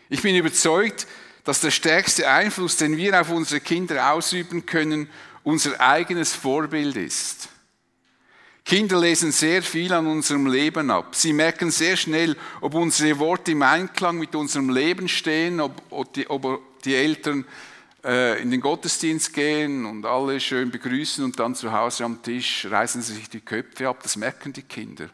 Ich 0.09 0.21
bin 0.21 0.35
überzeugt, 0.35 1.07
dass 1.43 1.61
der 1.61 1.71
stärkste 1.71 2.29
Einfluss, 2.29 2.77
den 2.77 2.97
wir 2.97 3.19
auf 3.19 3.29
unsere 3.29 3.61
Kinder 3.61 4.11
ausüben 4.11 4.65
können, 4.65 5.09
unser 5.43 5.79
eigenes 5.79 6.33
Vorbild 6.33 6.95
ist. 6.95 7.49
Kinder 8.63 8.99
lesen 8.99 9.31
sehr 9.31 9.63
viel 9.63 9.91
an 9.91 10.07
unserem 10.07 10.47
Leben 10.47 10.91
ab. 10.91 11.15
Sie 11.15 11.33
merken 11.33 11.71
sehr 11.71 11.97
schnell, 11.97 12.37
ob 12.61 12.73
unsere 12.75 13.17
Worte 13.19 13.51
im 13.51 13.63
Einklang 13.63 14.17
mit 14.17 14.35
unserem 14.35 14.69
Leben 14.69 15.07
stehen, 15.07 15.59
ob, 15.59 15.81
ob, 15.89 16.13
die, 16.13 16.29
ob 16.29 16.81
die, 16.83 16.95
Eltern 16.95 17.45
äh, 18.03 18.41
in 18.41 18.51
den 18.51 18.61
Gottesdienst 18.61 19.33
gehen 19.33 19.85
und 19.85 20.05
alle 20.05 20.39
schön 20.39 20.71
begrüßen 20.71 21.23
und 21.23 21.39
dann 21.39 21.55
zu 21.55 21.71
Hause 21.71 22.05
am 22.05 22.21
Tisch 22.21 22.67
reißen 22.69 23.01
sie 23.01 23.15
sich 23.15 23.29
die 23.29 23.41
Köpfe 23.41 23.89
ab. 23.89 23.99
Das 24.03 24.15
merken 24.15 24.53
die 24.53 24.63
Kinder. 24.63 25.09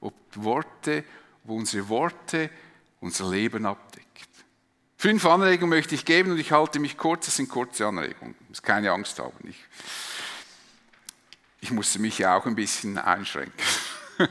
Ob 0.00 0.14
Worte, 0.34 1.04
ob 1.44 1.50
unsere 1.50 1.88
Worte 1.88 2.50
unser 3.00 3.30
Leben 3.30 3.64
abdeckt. 3.66 4.06
Fünf 4.98 5.24
Anregungen 5.24 5.70
möchte 5.70 5.94
ich 5.94 6.04
geben 6.04 6.32
und 6.32 6.38
ich 6.38 6.52
halte 6.52 6.78
mich 6.78 6.98
kurz. 6.98 7.24
Das 7.24 7.36
sind 7.36 7.48
kurze 7.48 7.86
Anregungen. 7.86 8.34
Ich 8.42 8.48
muss 8.50 8.62
keine 8.62 8.92
Angst 8.92 9.18
haben. 9.18 9.48
Ich 9.48 9.56
ich 11.60 11.70
musste 11.70 11.98
mich 11.98 12.18
ja 12.18 12.36
auch 12.36 12.46
ein 12.46 12.54
bisschen 12.54 12.98
einschränken. 12.98 13.52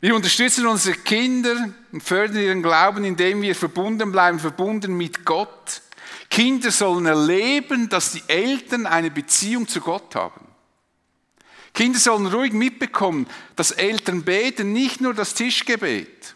Wir 0.00 0.14
unterstützen 0.14 0.66
unsere 0.66 0.96
Kinder 0.98 1.70
und 1.92 2.02
fördern 2.02 2.42
ihren 2.42 2.62
Glauben, 2.62 3.04
indem 3.04 3.40
wir 3.40 3.54
verbunden 3.54 4.12
bleiben, 4.12 4.38
verbunden 4.38 4.98
mit 4.98 5.24
Gott. 5.24 5.80
Kinder 6.28 6.70
sollen 6.70 7.06
erleben, 7.06 7.88
dass 7.88 8.12
die 8.12 8.22
Eltern 8.28 8.84
eine 8.86 9.10
Beziehung 9.10 9.66
zu 9.66 9.80
Gott 9.80 10.14
haben. 10.14 10.46
Kinder 11.72 11.98
sollen 11.98 12.26
ruhig 12.26 12.52
mitbekommen, 12.52 13.26
dass 13.56 13.70
Eltern 13.70 14.24
beten, 14.24 14.72
nicht 14.72 15.00
nur 15.00 15.14
das 15.14 15.32
Tischgebet. 15.32 16.34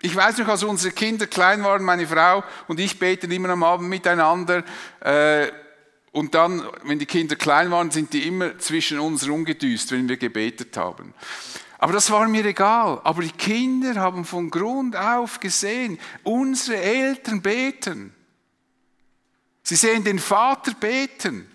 Ich 0.00 0.16
weiß 0.16 0.38
noch, 0.38 0.48
als 0.48 0.64
unsere 0.64 0.92
Kinder 0.92 1.28
klein 1.28 1.62
waren, 1.62 1.84
meine 1.84 2.06
Frau 2.08 2.42
und 2.66 2.80
ich 2.80 2.98
beten 2.98 3.30
immer 3.30 3.50
am 3.50 3.62
Abend 3.62 3.88
miteinander. 3.88 4.64
Äh, 4.98 5.52
und 6.12 6.34
dann, 6.34 6.62
wenn 6.84 6.98
die 6.98 7.06
Kinder 7.06 7.36
klein 7.36 7.70
waren, 7.70 7.90
sind 7.90 8.12
die 8.12 8.26
immer 8.26 8.58
zwischen 8.58 9.00
uns 9.00 9.26
rumgedüst, 9.26 9.90
wenn 9.92 10.08
wir 10.08 10.18
gebetet 10.18 10.76
haben. 10.76 11.14
Aber 11.78 11.94
das 11.94 12.10
war 12.10 12.28
mir 12.28 12.44
egal. 12.44 13.00
Aber 13.02 13.22
die 13.22 13.32
Kinder 13.32 13.94
haben 13.96 14.24
von 14.26 14.50
Grund 14.50 14.94
auf 14.94 15.40
gesehen, 15.40 15.98
unsere 16.22 16.80
Eltern 16.80 17.40
beten. 17.40 18.14
Sie 19.62 19.74
sehen 19.74 20.04
den 20.04 20.18
Vater 20.18 20.74
beten. 20.74 21.48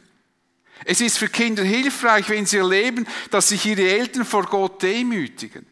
Es 0.85 1.01
ist 1.01 1.17
für 1.19 1.29
Kinder 1.29 1.63
hilfreich, 1.63 2.27
wenn 2.29 2.45
sie 2.45 2.57
erleben, 2.57 3.07
dass 3.29 3.49
sich 3.49 3.65
ihre 3.65 3.87
Eltern 3.87 4.25
vor 4.25 4.43
Gott 4.43 4.81
demütigen. 4.81 5.65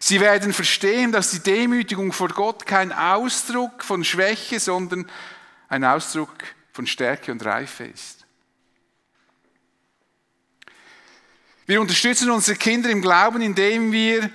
Sie 0.00 0.20
werden 0.20 0.52
verstehen, 0.52 1.12
dass 1.12 1.30
die 1.30 1.40
Demütigung 1.40 2.12
vor 2.12 2.28
Gott 2.28 2.66
kein 2.66 2.92
Ausdruck 2.92 3.84
von 3.84 4.04
Schwäche, 4.04 4.58
sondern 4.58 5.08
ein 5.68 5.84
Ausdruck 5.84 6.32
von 6.76 6.86
Stärke 6.86 7.32
und 7.32 7.42
Reife 7.44 7.84
ist. 7.84 8.26
Wir 11.64 11.80
unterstützen 11.80 12.30
unsere 12.30 12.58
Kinder 12.58 12.90
im 12.90 13.00
Glauben, 13.00 13.40
indem 13.40 13.90
wir 13.92 14.30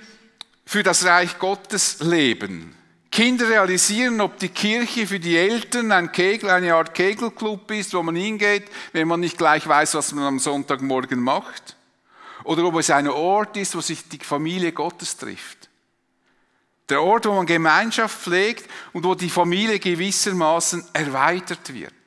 für 0.66 0.82
das 0.82 1.04
Reich 1.04 1.38
Gottes 1.38 2.00
leben. 2.00 2.74
Kinder 3.12 3.48
realisieren, 3.48 4.20
ob 4.20 4.38
die 4.38 4.48
Kirche 4.48 5.06
für 5.06 5.20
die 5.20 5.36
Eltern 5.36 5.92
ein 5.92 6.10
Kegel, 6.10 6.50
eine 6.50 6.74
Art 6.74 6.94
Kegelclub 6.94 7.70
ist, 7.70 7.94
wo 7.94 8.02
man 8.02 8.16
hingeht, 8.16 8.64
wenn 8.92 9.06
man 9.06 9.20
nicht 9.20 9.38
gleich 9.38 9.66
weiß, 9.66 9.94
was 9.94 10.12
man 10.12 10.24
am 10.24 10.38
Sonntagmorgen 10.38 11.20
macht. 11.20 11.76
Oder 12.42 12.64
ob 12.64 12.76
es 12.76 12.90
ein 12.90 13.06
Ort 13.06 13.56
ist, 13.56 13.76
wo 13.76 13.80
sich 13.80 14.08
die 14.08 14.18
Familie 14.18 14.72
Gottes 14.72 15.16
trifft. 15.16 15.68
Der 16.88 17.00
Ort, 17.00 17.26
wo 17.26 17.34
man 17.34 17.46
Gemeinschaft 17.46 18.20
pflegt 18.20 18.68
und 18.92 19.04
wo 19.04 19.14
die 19.14 19.30
Familie 19.30 19.78
gewissermaßen 19.78 20.84
erweitert 20.92 21.72
wird. 21.72 22.01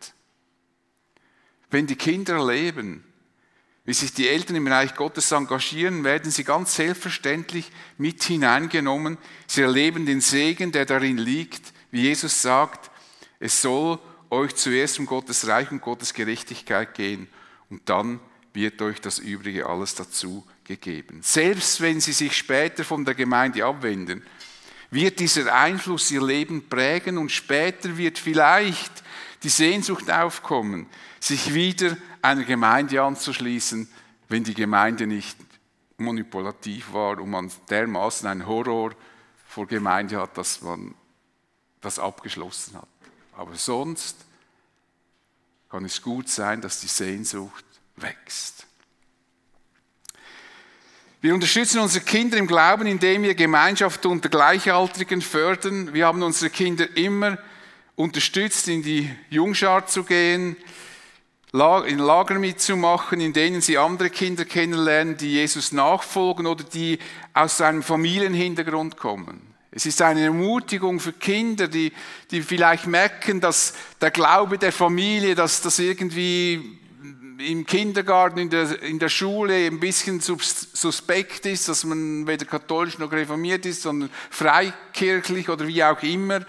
Wenn 1.75 1.88
die 1.88 1.97
Kinder 1.97 2.35
erleben, 2.35 3.03
wie 3.83 3.91
sich 3.91 4.13
die 4.13 4.29
Eltern 4.29 4.55
im 4.55 4.65
Reich 4.65 4.95
Gottes 4.95 5.29
engagieren, 5.33 6.05
werden 6.05 6.31
sie 6.31 6.45
ganz 6.45 6.73
selbstverständlich 6.73 7.69
mit 7.97 8.23
hineingenommen. 8.23 9.17
Sie 9.45 9.61
erleben 9.61 10.05
den 10.05 10.21
Segen, 10.21 10.71
der 10.71 10.85
darin 10.85 11.17
liegt, 11.17 11.73
wie 11.91 12.03
Jesus 12.03 12.41
sagt, 12.41 12.89
es 13.41 13.61
soll 13.61 13.99
euch 14.29 14.55
zuerst 14.55 14.99
um 14.99 15.05
Gottes 15.05 15.47
Reich 15.49 15.69
und 15.69 15.81
Gottes 15.81 16.13
Gerechtigkeit 16.13 16.93
gehen 16.93 17.27
und 17.69 17.81
dann 17.89 18.21
wird 18.53 18.81
euch 18.81 19.01
das 19.01 19.19
Übrige 19.19 19.65
alles 19.65 19.95
dazu 19.95 20.47
gegeben. 20.63 21.19
Selbst 21.23 21.81
wenn 21.81 21.99
sie 21.99 22.13
sich 22.13 22.38
später 22.38 22.85
von 22.85 23.03
der 23.03 23.15
Gemeinde 23.15 23.65
abwenden, 23.65 24.23
wird 24.91 25.19
dieser 25.19 25.53
Einfluss 25.53 26.09
ihr 26.09 26.23
Leben 26.25 26.69
prägen 26.69 27.17
und 27.17 27.33
später 27.33 27.97
wird 27.97 28.17
vielleicht 28.17 29.03
die 29.43 29.49
Sehnsucht 29.49 30.09
aufkommen, 30.09 30.88
sich 31.25 31.53
wieder 31.53 31.97
einer 32.21 32.43
Gemeinde 32.43 33.01
anzuschließen, 33.01 33.88
wenn 34.29 34.43
die 34.43 34.53
Gemeinde 34.53 35.07
nicht 35.07 35.38
manipulativ 35.97 36.93
war 36.93 37.19
und 37.19 37.29
man 37.29 37.51
dermaßen 37.69 38.27
einen 38.27 38.45
Horror 38.45 38.91
vor 39.47 39.67
Gemeinde 39.67 40.19
hat, 40.19 40.38
dass 40.38 40.61
man 40.61 40.93
das 41.81 41.99
abgeschlossen 41.99 42.75
hat. 42.75 42.88
Aber 43.38 43.55
sonst 43.55 44.17
kann 45.69 45.85
es 45.85 46.01
gut 46.01 46.29
sein, 46.29 46.61
dass 46.61 46.81
die 46.81 46.88
Sehnsucht 46.88 47.65
wächst. 47.95 48.65
Wir 51.21 51.33
unterstützen 51.33 51.79
unsere 51.79 52.05
Kinder 52.05 52.38
im 52.38 52.45
Glauben, 52.45 52.85
indem 52.85 53.23
wir 53.23 53.33
Gemeinschaft 53.33 54.05
unter 54.05 54.29
Gleichaltrigen 54.29 55.21
fördern. 55.21 55.93
Wir 55.93 56.05
haben 56.05 56.21
unsere 56.21 56.51
Kinder 56.51 56.95
immer 56.95 57.39
unterstützt, 57.95 58.67
in 58.67 58.83
die 58.83 59.09
Jungschar 59.29 59.88
zu 59.88 60.03
gehen, 60.03 60.55
in 61.85 61.99
Lager 61.99 62.37
mitzumachen, 62.37 63.21
in 63.21 63.31
denen 63.31 63.61
sie 63.61 63.77
andere 63.77 64.09
Kinder 64.09 64.43
kennenlernen, 64.43 65.15
die 65.15 65.33
Jesus 65.33 65.71
nachfolgen 65.71 66.47
oder 66.47 66.63
die 66.63 66.99
aus 67.33 67.61
einem 67.61 67.81
Familienhintergrund 67.81 68.97
kommen. 68.97 69.41
Es 69.71 69.85
ist 69.85 70.01
eine 70.01 70.23
Ermutigung 70.23 70.99
für 70.99 71.13
Kinder, 71.13 71.67
die, 71.67 71.91
die 72.31 72.41
vielleicht 72.41 72.87
merken, 72.87 73.41
dass 73.41 73.73
der 74.01 74.11
Glaube 74.11 74.57
der 74.57 74.71
Familie, 74.71 75.35
dass 75.35 75.61
das 75.61 75.79
irgendwie 75.79 76.79
im 77.37 77.65
Kindergarten, 77.65 78.39
in 78.39 78.49
der, 78.49 78.81
in 78.81 78.99
der 78.99 79.09
Schule 79.09 79.67
ein 79.67 79.79
bisschen 79.79 80.21
suspekt 80.21 81.45
ist, 81.45 81.67
dass 81.67 81.83
man 81.83 82.27
weder 82.27 82.45
katholisch 82.45 82.97
noch 82.99 83.11
reformiert 83.11 83.65
ist, 83.65 83.81
sondern 83.81 84.09
freikirchlich 84.29 85.49
oder 85.49 85.67
wie 85.67 85.83
auch 85.83 86.01
immer, 86.03 86.45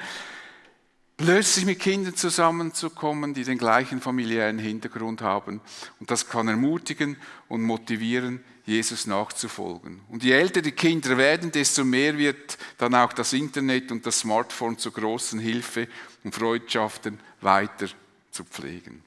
plötzlich 1.16 1.64
mit 1.64 1.80
Kindern 1.80 2.14
zusammenzukommen, 2.14 3.34
die 3.34 3.44
den 3.44 3.58
gleichen 3.58 4.00
familiären 4.00 4.58
Hintergrund 4.58 5.22
haben. 5.22 5.60
Und 5.98 6.10
das 6.10 6.28
kann 6.28 6.48
ermutigen 6.48 7.16
und 7.48 7.62
motivieren, 7.62 8.44
Jesus 8.64 9.06
nachzufolgen. 9.06 10.00
Und 10.08 10.24
je 10.24 10.32
älter 10.32 10.60
die 10.60 10.72
Kinder 10.72 11.16
werden, 11.16 11.52
desto 11.52 11.84
mehr 11.84 12.18
wird 12.18 12.58
dann 12.78 12.94
auch 12.94 13.12
das 13.12 13.32
Internet 13.32 13.92
und 13.92 14.04
das 14.04 14.20
Smartphone 14.20 14.76
zur 14.76 14.92
großen 14.92 15.38
Hilfe, 15.38 15.88
um 16.24 16.32
Freundschaften 16.32 17.20
weiter 17.40 17.86
zu 18.32 18.44
pflegen. 18.44 19.02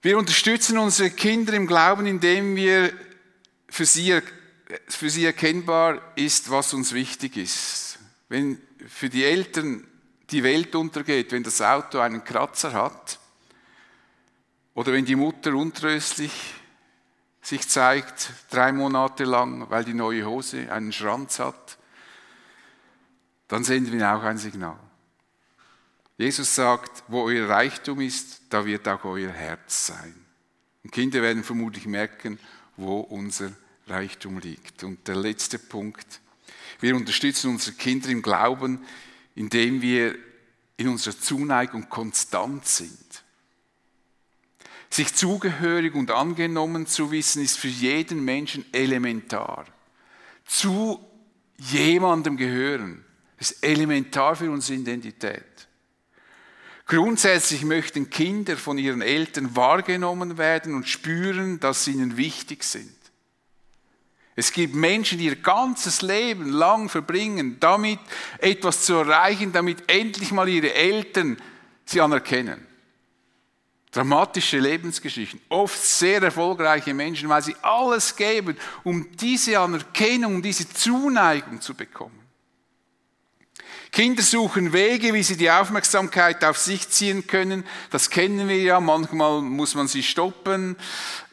Wir 0.00 0.18
unterstützen 0.18 0.78
unsere 0.78 1.10
Kinder 1.10 1.52
im 1.52 1.66
Glauben, 1.66 2.06
indem 2.06 2.56
wir 2.56 2.92
für 3.68 3.86
sie, 3.86 4.18
für 4.88 5.10
sie 5.10 5.26
erkennbar 5.26 6.12
ist, 6.16 6.50
was 6.50 6.74
uns 6.74 6.92
wichtig 6.92 7.36
ist. 7.36 7.98
Wenn 8.28 8.60
für 8.88 9.10
die 9.10 9.24
Eltern 9.24 9.86
die 10.32 10.42
Welt 10.42 10.74
untergeht, 10.74 11.32
wenn 11.32 11.42
das 11.42 11.60
Auto 11.60 11.98
einen 11.98 12.24
Kratzer 12.24 12.72
hat 12.72 13.18
oder 14.74 14.92
wenn 14.92 15.04
die 15.04 15.16
Mutter 15.16 15.54
untröstlich 15.54 16.32
sich 17.42 17.68
zeigt, 17.68 18.32
drei 18.50 18.72
Monate 18.72 19.24
lang, 19.24 19.68
weil 19.68 19.84
die 19.84 19.94
neue 19.94 20.24
Hose 20.24 20.72
einen 20.72 20.92
Schranz 20.92 21.38
hat, 21.38 21.78
dann 23.48 23.64
senden 23.64 23.98
wir 23.98 24.14
auch 24.14 24.22
ein 24.22 24.38
Signal. 24.38 24.78
Jesus 26.16 26.54
sagt, 26.54 27.02
wo 27.08 27.24
euer 27.24 27.48
Reichtum 27.48 28.00
ist, 28.00 28.42
da 28.48 28.64
wird 28.64 28.86
auch 28.88 29.04
euer 29.04 29.32
Herz 29.32 29.88
sein. 29.88 30.14
Und 30.84 30.92
Kinder 30.92 31.20
werden 31.20 31.42
vermutlich 31.42 31.86
merken, 31.86 32.38
wo 32.76 33.00
unser 33.00 33.52
Reichtum 33.88 34.38
liegt. 34.38 34.84
Und 34.84 35.06
der 35.08 35.16
letzte 35.16 35.58
Punkt, 35.58 36.20
wir 36.80 36.96
unterstützen 36.96 37.50
unsere 37.50 37.76
Kinder 37.76 38.08
im 38.08 38.22
Glauben, 38.22 38.84
indem 39.34 39.82
wir 39.82 40.16
in 40.76 40.88
unserer 40.88 41.18
Zuneigung 41.18 41.88
konstant 41.88 42.66
sind. 42.66 43.24
Sich 44.90 45.14
zugehörig 45.14 45.94
und 45.94 46.10
angenommen 46.10 46.86
zu 46.86 47.10
wissen, 47.10 47.42
ist 47.42 47.58
für 47.58 47.68
jeden 47.68 48.24
Menschen 48.24 48.64
elementar. 48.72 49.64
Zu 50.44 51.02
jemandem 51.56 52.36
gehören 52.36 53.04
ist 53.38 53.64
elementar 53.64 54.36
für 54.36 54.50
unsere 54.50 54.78
Identität. 54.78 55.42
Grundsätzlich 56.86 57.64
möchten 57.64 58.10
Kinder 58.10 58.56
von 58.56 58.76
ihren 58.76 59.02
Eltern 59.02 59.56
wahrgenommen 59.56 60.36
werden 60.36 60.74
und 60.74 60.88
spüren, 60.88 61.58
dass 61.58 61.84
sie 61.84 61.92
ihnen 61.92 62.16
wichtig 62.16 62.64
sind. 62.64 62.94
Es 64.34 64.52
gibt 64.52 64.74
Menschen, 64.74 65.18
die 65.18 65.26
ihr 65.26 65.36
ganzes 65.36 66.00
Leben 66.00 66.48
lang 66.50 66.88
verbringen, 66.88 67.58
damit 67.60 67.98
etwas 68.38 68.82
zu 68.82 68.94
erreichen, 68.94 69.52
damit 69.52 69.90
endlich 69.90 70.32
mal 70.32 70.48
ihre 70.48 70.72
Eltern 70.72 71.36
sie 71.84 72.00
anerkennen. 72.00 72.66
Dramatische 73.90 74.58
Lebensgeschichten, 74.58 75.38
oft 75.50 75.78
sehr 75.78 76.22
erfolgreiche 76.22 76.94
Menschen, 76.94 77.28
weil 77.28 77.42
sie 77.42 77.54
alles 77.60 78.16
geben, 78.16 78.56
um 78.84 79.14
diese 79.18 79.58
Anerkennung, 79.58 80.40
diese 80.40 80.66
Zuneigung 80.66 81.60
zu 81.60 81.74
bekommen. 81.74 82.18
Kinder 83.90 84.22
suchen 84.22 84.72
Wege, 84.72 85.12
wie 85.12 85.22
sie 85.22 85.36
die 85.36 85.50
Aufmerksamkeit 85.50 86.42
auf 86.46 86.56
sich 86.56 86.88
ziehen 86.88 87.26
können. 87.26 87.64
Das 87.90 88.08
kennen 88.08 88.48
wir 88.48 88.56
ja, 88.56 88.80
manchmal 88.80 89.42
muss 89.42 89.74
man 89.74 89.86
sie 89.86 90.02
stoppen. 90.02 90.76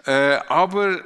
Äh, 0.06 0.40
aber 0.50 1.02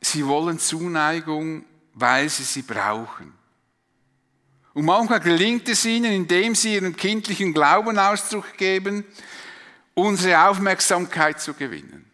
sie 0.00 0.26
wollen 0.26 0.58
Zuneigung, 0.58 1.64
weil 1.94 2.28
sie 2.28 2.44
sie 2.44 2.62
brauchen. 2.62 3.32
Und 4.74 4.84
manchmal 4.84 5.20
gelingt 5.20 5.68
es 5.68 5.84
ihnen, 5.86 6.12
indem 6.12 6.54
sie 6.54 6.74
ihren 6.74 6.94
kindlichen 6.94 7.54
Glauben 7.54 7.98
Ausdruck 7.98 8.56
geben, 8.58 9.04
unsere 9.94 10.48
Aufmerksamkeit 10.48 11.40
zu 11.40 11.54
gewinnen. 11.54 12.04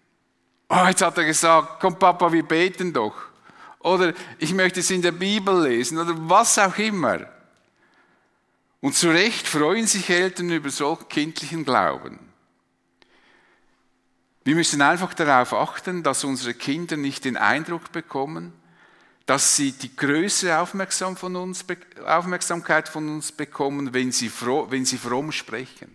Oh, 0.69 0.87
jetzt 0.87 1.03
hat 1.03 1.19
er 1.19 1.25
gesagt, 1.25 1.81
komm 1.81 1.99
Papa, 1.99 2.33
wir 2.33 2.45
beten 2.45 2.93
doch. 2.93 3.17
Oder 3.81 4.15
ich 4.39 4.55
möchte 4.55 4.81
es 4.81 4.91
in 4.91 5.03
der 5.03 5.13
Bibel 5.13 5.65
lesen 5.65 5.99
oder 5.99 6.15
was 6.17 6.57
auch 6.59 6.79
immer. 6.79 7.27
Und 8.81 8.95
zu 8.95 9.11
Recht 9.11 9.47
freuen 9.47 9.87
sich 9.87 10.09
Eltern 10.09 10.51
über 10.51 10.71
solchen 10.71 11.09
kindlichen 11.09 11.65
Glauben. 11.65 12.19
Wir 14.45 14.57
müssen 14.57 14.83
einfach 14.83 15.15
darauf 15.15 15.53
achten, 15.53 16.03
dass 16.03 16.25
unsere 16.25 16.55
Kinder 16.55 16.97
nicht 16.97 17.25
den 17.25 17.37
Eindruck 17.37 17.93
bekommen, 17.93 18.53
dass 19.27 19.55
sie 19.55 19.73
die 19.73 19.95
größere 19.95 20.59
Aufmerksam 20.59 21.17
von 21.17 21.37
uns, 21.37 21.65
Aufmerksamkeit 22.05 22.89
von 22.89 23.09
uns 23.09 23.31
bekommen, 23.31 23.95
wenn 23.95 24.11
sie, 24.11 24.29
froh, 24.29 24.67
wenn 24.71 24.85
sie 24.85 24.99
fromm 24.99 25.31
sprechen. 25.31 25.95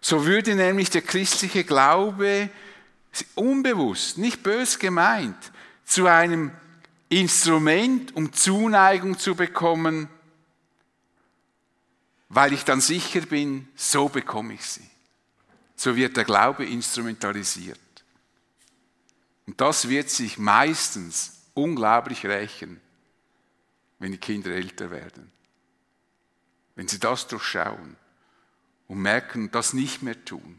So 0.00 0.24
würde 0.24 0.54
nämlich 0.54 0.90
der 0.90 1.02
christliche 1.02 1.64
Glaube 1.64 2.48
unbewusst, 3.34 4.18
nicht 4.18 4.42
bös 4.42 4.78
gemeint, 4.78 5.36
zu 5.84 6.06
einem 6.06 6.52
Instrument, 7.08 8.14
um 8.14 8.32
Zuneigung 8.32 9.18
zu 9.18 9.34
bekommen, 9.34 10.08
weil 12.28 12.52
ich 12.52 12.64
dann 12.64 12.80
sicher 12.80 13.20
bin, 13.22 13.68
so 13.74 14.08
bekomme 14.08 14.54
ich 14.54 14.64
sie. 14.64 14.93
So 15.76 15.96
wird 15.96 16.16
der 16.16 16.24
Glaube 16.24 16.64
instrumentalisiert. 16.64 17.78
Und 19.46 19.60
das 19.60 19.88
wird 19.88 20.10
sich 20.10 20.38
meistens 20.38 21.42
unglaublich 21.54 22.24
rächen, 22.26 22.80
wenn 23.98 24.12
die 24.12 24.18
Kinder 24.18 24.50
älter 24.50 24.90
werden. 24.90 25.30
Wenn 26.74 26.88
sie 26.88 26.98
das 26.98 27.26
durchschauen 27.26 27.96
und 28.88 28.98
merken 28.98 29.44
und 29.44 29.54
das 29.54 29.72
nicht 29.72 30.02
mehr 30.02 30.24
tun. 30.24 30.58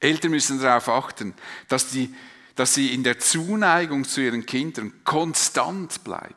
Eltern 0.00 0.32
müssen 0.32 0.60
darauf 0.60 0.88
achten, 0.88 1.34
dass, 1.68 1.90
die, 1.90 2.12
dass 2.56 2.74
sie 2.74 2.92
in 2.92 3.04
der 3.04 3.20
Zuneigung 3.20 4.04
zu 4.04 4.20
ihren 4.20 4.46
Kindern 4.46 4.92
konstant 5.04 6.02
bleiben. 6.02 6.34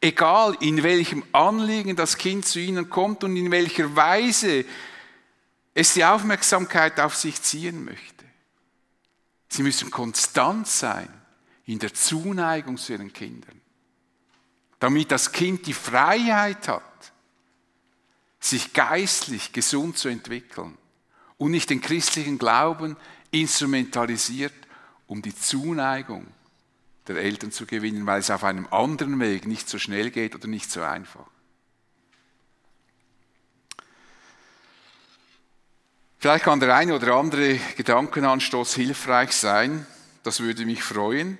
Egal 0.00 0.56
in 0.60 0.82
welchem 0.82 1.22
Anliegen 1.32 1.96
das 1.96 2.16
Kind 2.16 2.46
zu 2.46 2.60
ihnen 2.60 2.88
kommt 2.88 3.24
und 3.24 3.36
in 3.36 3.50
welcher 3.50 3.94
Weise 3.94 4.64
es 5.74 5.94
die 5.94 6.04
Aufmerksamkeit 6.04 7.00
auf 7.00 7.16
sich 7.16 7.42
ziehen 7.42 7.84
möchte. 7.84 8.24
Sie 9.48 9.62
müssen 9.62 9.90
konstant 9.90 10.68
sein 10.68 11.08
in 11.66 11.78
der 11.78 11.92
Zuneigung 11.92 12.76
zu 12.76 12.92
ihren 12.92 13.12
Kindern, 13.12 13.60
damit 14.78 15.10
das 15.10 15.32
Kind 15.32 15.66
die 15.66 15.72
Freiheit 15.72 16.68
hat, 16.68 16.82
sich 18.38 18.72
geistlich 18.72 19.52
gesund 19.52 19.98
zu 19.98 20.08
entwickeln 20.08 20.76
und 21.38 21.50
nicht 21.50 21.70
den 21.70 21.80
christlichen 21.80 22.38
Glauben 22.38 22.96
instrumentalisiert, 23.30 24.54
um 25.06 25.22
die 25.22 25.34
Zuneigung 25.34 26.26
der 27.06 27.16
Eltern 27.16 27.52
zu 27.52 27.66
gewinnen, 27.66 28.06
weil 28.06 28.20
es 28.20 28.30
auf 28.30 28.44
einem 28.44 28.66
anderen 28.70 29.18
Weg 29.20 29.46
nicht 29.46 29.68
so 29.68 29.78
schnell 29.78 30.10
geht 30.10 30.34
oder 30.34 30.46
nicht 30.46 30.70
so 30.70 30.82
einfach. 30.82 31.26
Vielleicht 36.24 36.46
kann 36.46 36.58
der 36.58 36.74
eine 36.74 36.94
oder 36.94 37.16
andere 37.16 37.60
Gedankenanstoß 37.76 38.76
hilfreich 38.76 39.32
sein. 39.32 39.86
Das 40.22 40.40
würde 40.40 40.64
mich 40.64 40.82
freuen. 40.82 41.36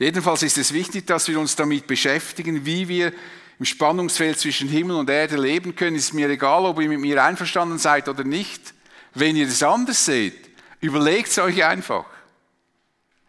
Jedenfalls 0.00 0.42
ist 0.42 0.58
es 0.58 0.72
wichtig, 0.72 1.06
dass 1.06 1.28
wir 1.28 1.38
uns 1.38 1.54
damit 1.54 1.86
beschäftigen, 1.86 2.66
wie 2.66 2.88
wir 2.88 3.12
im 3.60 3.64
Spannungsfeld 3.64 4.36
zwischen 4.36 4.68
Himmel 4.68 4.96
und 4.96 5.08
Erde 5.08 5.36
leben 5.36 5.76
können, 5.76 5.94
ist 5.94 6.12
mir 6.12 6.28
egal, 6.28 6.64
ob 6.64 6.80
ihr 6.80 6.88
mit 6.88 6.98
mir 6.98 7.22
einverstanden 7.22 7.78
seid 7.78 8.08
oder 8.08 8.24
nicht. 8.24 8.74
Wenn 9.14 9.36
ihr 9.36 9.46
es 9.46 9.62
anders 9.62 10.04
seht, 10.04 10.50
überlegt 10.80 11.28
es 11.28 11.38
euch 11.38 11.64
einfach. 11.64 12.06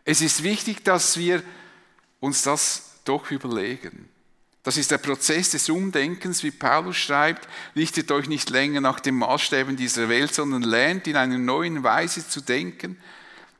Es 0.04 0.20
ist 0.20 0.41
wichtig, 0.41 0.84
dass 0.84 1.15
wir 1.15 1.44
uns 2.20 2.41
das 2.41 2.96
doch 3.06 3.30
überlegen. 3.30 4.10
Das 4.63 4.78
ist 4.78 4.91
der 4.91 5.00
Prozess 5.00 5.52
des 5.52 5.69
Umdenkens, 5.69 6.43
wie 6.43 6.52
Paulus 6.52 6.97
schreibt, 6.97 7.47
richtet 7.76 8.12
euch 8.12 8.28
nicht 8.28 8.52
länger 8.52 8.80
nach 8.80 9.00
den 9.00 9.15
Maßstäben 9.15 9.76
dieser 9.76 10.08
Welt, 10.08 10.34
sondern 10.34 10.62
lernt 10.62 11.08
in 11.08 11.15
einer 11.15 11.39
neuen 11.39 11.84
Weise 11.84 12.28
zu 12.28 12.41
denken, 12.41 12.97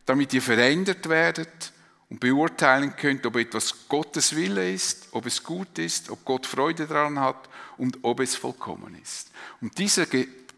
damit 0.06 0.34
ihr 0.34 0.44
verändert 0.44 1.10
werdet 1.10 1.74
und 2.10 2.20
beurteilen 2.20 2.96
könnt, 2.98 3.26
ob 3.26 3.38
etwas 3.38 3.88
Gottes 3.88 4.36
Wille 4.36 4.72
ist, 4.72 5.08
ob 5.12 5.26
es 5.26 5.44
gut 5.44 5.80
ist, 5.80 6.10
ob 6.12 6.24
Gott 6.24 6.46
Freude 6.46 6.86
daran 6.86 7.20
hat 7.20 7.50
und 7.78 7.98
ob 8.04 8.20
es 8.20 8.36
vollkommen 8.36 9.00
ist. 9.02 9.32
Und 9.60 9.78
dieser 9.78 10.06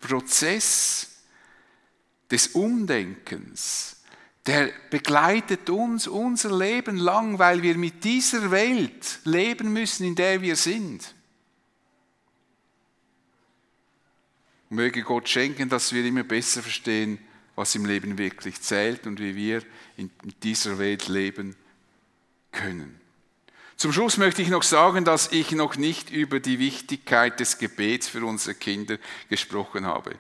Prozess 0.02 1.08
des 2.30 2.48
Umdenkens, 2.48 3.93
der 4.46 4.72
begleitet 4.90 5.70
uns 5.70 6.08
unser 6.08 6.58
Leben 6.58 6.98
lang, 6.98 7.40
weil 7.40 7.62
wir 7.62 7.78
mit 7.78 8.04
dieser 8.04 8.52
Welt 8.52 9.20
leben 9.24 9.72
müssen, 9.72 10.06
in 10.06 10.16
der 10.16 10.42
wir 10.42 10.56
sind. 10.56 11.16
Möge 14.70 15.04
Gott 15.04 15.30
schenken, 15.30 15.70
dass 15.70 15.94
wir 15.94 16.04
immer 16.04 16.24
besser 16.24 16.62
verstehen, 16.62 17.20
was 17.56 17.76
im 17.76 17.86
Leben 17.86 18.18
wirklich 18.18 18.60
zählt 18.62 19.06
und 19.06 19.20
wie 19.20 19.36
wir 19.36 19.62
in 19.96 20.10
dieser 20.42 20.80
Welt 20.80 21.08
leben 21.08 21.56
können. 22.52 23.00
Zum 23.78 23.94
Schluss 23.94 24.18
möchte 24.18 24.42
ich 24.42 24.50
noch 24.50 24.64
sagen, 24.64 25.06
dass 25.06 25.32
ich 25.32 25.52
noch 25.52 25.76
nicht 25.76 26.10
über 26.10 26.40
die 26.40 26.60
Wichtigkeit 26.60 27.40
des 27.40 27.58
Gebets 27.58 28.08
für 28.08 28.26
unsere 28.26 28.56
Kinder 28.56 28.98
gesprochen 29.30 29.86
habe. 29.86 30.16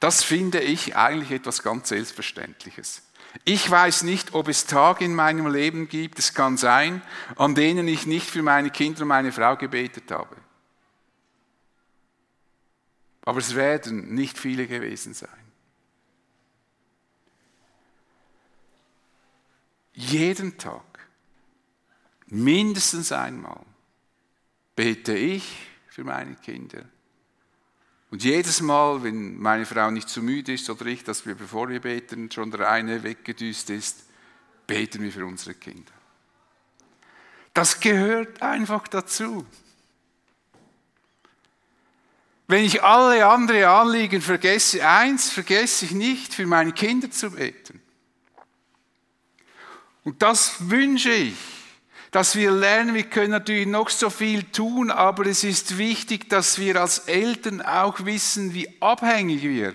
Das 0.00 0.22
finde 0.22 0.60
ich 0.60 0.96
eigentlich 0.96 1.30
etwas 1.30 1.62
ganz 1.62 1.88
Selbstverständliches. 1.88 3.02
Ich 3.42 3.68
weiß 3.68 4.04
nicht, 4.04 4.34
ob 4.34 4.48
es 4.48 4.66
Tage 4.66 5.04
in 5.04 5.14
meinem 5.14 5.48
Leben 5.48 5.88
gibt, 5.88 6.18
es 6.20 6.34
kann 6.34 6.56
sein, 6.56 7.02
an 7.36 7.54
denen 7.54 7.88
ich 7.88 8.06
nicht 8.06 8.30
für 8.30 8.42
meine 8.42 8.70
Kinder 8.70 9.02
und 9.02 9.08
meine 9.08 9.32
Frau 9.32 9.56
gebetet 9.56 10.10
habe. 10.12 10.36
Aber 13.22 13.38
es 13.38 13.54
werden 13.54 14.14
nicht 14.14 14.38
viele 14.38 14.68
gewesen 14.68 15.14
sein. 15.14 15.30
Jeden 19.94 20.58
Tag, 20.58 21.08
mindestens 22.26 23.12
einmal, 23.12 23.64
bete 24.76 25.14
ich 25.14 25.68
für 25.88 26.04
meine 26.04 26.34
Kinder 26.36 26.84
und 28.14 28.22
jedes 28.22 28.60
Mal, 28.60 29.02
wenn 29.02 29.40
meine 29.40 29.66
Frau 29.66 29.90
nicht 29.90 30.08
zu 30.08 30.22
müde 30.22 30.52
ist 30.52 30.70
oder 30.70 30.86
ich, 30.86 31.02
dass 31.02 31.26
wir, 31.26 31.34
bevor 31.34 31.68
wir 31.68 31.80
beten, 31.80 32.30
schon 32.30 32.52
der 32.52 32.70
eine 32.70 33.02
weggedüst 33.02 33.70
ist, 33.70 34.04
beten 34.68 35.02
wir 35.02 35.10
für 35.10 35.26
unsere 35.26 35.54
Kinder. 35.54 35.90
Das 37.54 37.80
gehört 37.80 38.40
einfach 38.40 38.86
dazu. 38.86 39.44
Wenn 42.46 42.64
ich 42.64 42.84
alle 42.84 43.26
anderen 43.26 43.64
Anliegen 43.64 44.22
vergesse, 44.22 44.88
eins 44.88 45.32
vergesse 45.32 45.86
ich 45.86 45.90
nicht, 45.90 46.34
für 46.34 46.46
meine 46.46 46.70
Kinder 46.70 47.10
zu 47.10 47.32
beten. 47.32 47.82
Und 50.04 50.22
das 50.22 50.70
wünsche 50.70 51.10
ich 51.10 51.34
dass 52.14 52.36
wir 52.36 52.52
lernen, 52.52 52.94
wir 52.94 53.02
können 53.02 53.32
natürlich 53.32 53.66
noch 53.66 53.90
so 53.90 54.08
viel 54.08 54.44
tun, 54.44 54.92
aber 54.92 55.26
es 55.26 55.42
ist 55.42 55.78
wichtig, 55.78 56.30
dass 56.30 56.60
wir 56.60 56.80
als 56.80 57.00
Eltern 57.00 57.60
auch 57.60 58.04
wissen, 58.04 58.54
wie 58.54 58.68
abhängig 58.80 59.42
wir 59.42 59.74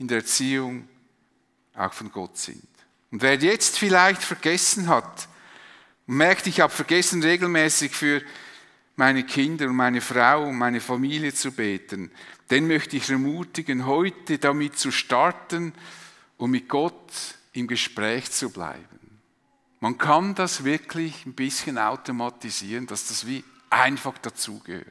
in 0.00 0.08
der 0.08 0.18
Erziehung 0.18 0.88
auch 1.76 1.92
von 1.92 2.10
Gott 2.10 2.38
sind. 2.38 2.66
Und 3.12 3.22
wer 3.22 3.36
jetzt 3.36 3.78
vielleicht 3.78 4.20
vergessen 4.20 4.88
hat, 4.88 5.28
merkt, 6.06 6.48
ich 6.48 6.58
habe 6.58 6.72
vergessen, 6.72 7.22
regelmäßig 7.22 7.92
für 7.92 8.20
meine 8.96 9.22
Kinder 9.22 9.66
und 9.66 9.76
meine 9.76 10.00
Frau 10.00 10.48
und 10.48 10.56
meine 10.56 10.80
Familie 10.80 11.32
zu 11.32 11.52
beten, 11.52 12.10
den 12.50 12.66
möchte 12.66 12.96
ich 12.96 13.08
ermutigen, 13.08 13.86
heute 13.86 14.38
damit 14.38 14.76
zu 14.76 14.90
starten 14.90 15.72
und 16.36 16.50
mit 16.50 16.68
Gott 16.68 17.12
im 17.52 17.68
Gespräch 17.68 18.32
zu 18.32 18.50
bleiben. 18.50 19.03
Man 19.84 19.98
kann 19.98 20.34
das 20.34 20.64
wirklich 20.64 21.26
ein 21.26 21.34
bisschen 21.34 21.76
automatisieren, 21.76 22.86
dass 22.86 23.08
das 23.08 23.26
wie 23.26 23.44
einfach 23.68 24.16
dazugehört. 24.16 24.90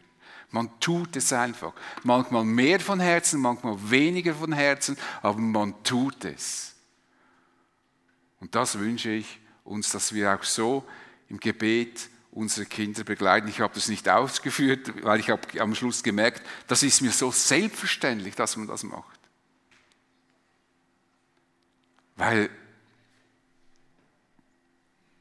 Man 0.52 0.70
tut 0.80 1.16
es 1.16 1.34
einfach. 1.34 1.74
Manchmal 2.04 2.44
mehr 2.44 2.80
von 2.80 3.00
Herzen, 3.00 3.42
manchmal 3.42 3.76
weniger 3.90 4.36
von 4.36 4.54
Herzen, 4.54 4.96
aber 5.24 5.40
man 5.40 5.84
tut 5.84 6.24
es. 6.26 6.76
Und 8.40 8.54
das 8.54 8.78
wünsche 8.78 9.10
ich 9.10 9.40
uns, 9.64 9.90
dass 9.90 10.14
wir 10.14 10.32
auch 10.32 10.44
so 10.44 10.86
im 11.28 11.40
Gebet 11.40 12.08
unsere 12.30 12.68
Kinder 12.68 13.04
begleiten. 13.04 13.48
Ich 13.48 13.62
habe 13.62 13.74
das 13.74 13.88
nicht 13.88 14.08
ausgeführt, 14.08 14.94
weil 15.04 15.20
ich 15.20 15.32
habe 15.32 15.60
am 15.60 15.74
Schluss 15.74 16.04
gemerkt, 16.04 16.44
das 16.68 16.84
ist 16.84 17.02
mir 17.02 17.12
so 17.12 17.32
selbstverständlich, 17.32 18.36
dass 18.36 18.58
man 18.58 18.68
das 18.68 18.84
macht. 18.84 19.20
Weil 22.16 22.52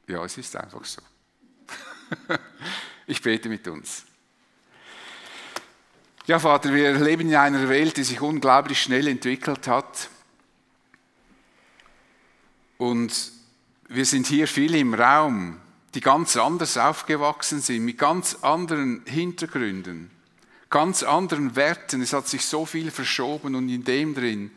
ja, 0.07 0.23
es 0.23 0.37
ist 0.37 0.55
einfach 0.55 0.83
so. 0.85 1.01
ich 3.07 3.21
bete 3.21 3.49
mit 3.49 3.67
uns. 3.67 4.05
Ja, 6.25 6.39
Vater, 6.39 6.73
wir 6.73 6.93
leben 6.99 7.29
in 7.29 7.35
einer 7.35 7.67
Welt, 7.67 7.97
die 7.97 8.03
sich 8.03 8.21
unglaublich 8.21 8.81
schnell 8.81 9.07
entwickelt 9.07 9.67
hat. 9.67 10.09
Und 12.77 13.31
wir 13.89 14.05
sind 14.05 14.27
hier 14.27 14.47
viele 14.47 14.77
im 14.77 14.93
Raum, 14.93 15.59
die 15.93 16.01
ganz 16.01 16.37
anders 16.37 16.77
aufgewachsen 16.77 17.61
sind, 17.61 17.85
mit 17.85 17.97
ganz 17.97 18.35
anderen 18.41 19.03
Hintergründen, 19.05 20.11
ganz 20.69 21.03
anderen 21.03 21.55
Werten. 21.55 22.01
Es 22.01 22.13
hat 22.13 22.27
sich 22.27 22.45
so 22.45 22.65
viel 22.65 22.89
verschoben 22.89 23.55
und 23.55 23.69
in 23.69 23.83
dem 23.83 24.15
drin 24.15 24.51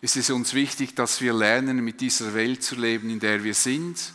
ist 0.00 0.16
es 0.16 0.30
uns 0.30 0.54
wichtig, 0.54 0.94
dass 0.94 1.20
wir 1.20 1.32
lernen, 1.32 1.84
mit 1.84 2.00
dieser 2.00 2.34
Welt 2.34 2.62
zu 2.62 2.76
leben, 2.76 3.10
in 3.10 3.20
der 3.20 3.42
wir 3.42 3.54
sind 3.54 4.12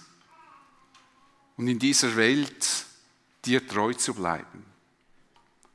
und 1.58 1.68
in 1.68 1.80
dieser 1.80 2.16
Welt 2.16 2.86
dir 3.46 3.68
treu 3.68 3.94
zu 3.94 4.14
bleiben. 4.14 4.66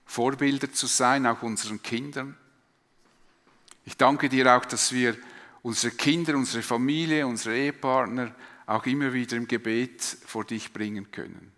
Vorbilder 0.07 0.73
zu 0.73 0.87
sein, 0.87 1.27
auch 1.27 1.43
unseren 1.43 1.83
Kindern. 1.83 2.37
Ich 3.85 3.97
danke 3.97 4.29
dir 4.29 4.57
auch, 4.57 4.65
dass 4.65 4.93
wir 4.93 5.17
unsere 5.63 5.95
Kinder, 5.95 6.35
unsere 6.35 6.63
Familie, 6.63 7.27
unsere 7.27 7.57
Ehepartner 7.57 8.35
auch 8.67 8.85
immer 8.87 9.13
wieder 9.13 9.37
im 9.37 9.47
Gebet 9.47 10.03
vor 10.03 10.45
dich 10.45 10.73
bringen 10.73 11.11
können. 11.11 11.53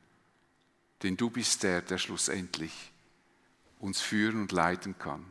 Denn 1.02 1.16
du 1.16 1.30
bist 1.30 1.62
der, 1.62 1.82
der 1.82 1.98
schlussendlich 1.98 2.92
uns 3.78 4.00
führen 4.00 4.42
und 4.42 4.52
leiten 4.52 4.98
kann. 4.98 5.24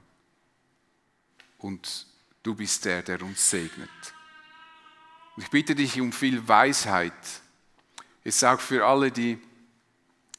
Und 1.60 2.08
du 2.42 2.56
bist 2.56 2.86
der, 2.86 3.04
der 3.04 3.22
uns 3.22 3.50
segnet. 3.50 3.90
Und 5.36 5.44
ich 5.44 5.50
bitte 5.50 5.76
dich 5.76 6.02
um 6.02 6.12
viel 6.12 6.48
Weisheit, 6.48 7.14
ist 8.30 8.44
auch 8.44 8.60
für 8.60 8.86
alle, 8.86 9.12
die 9.12 9.40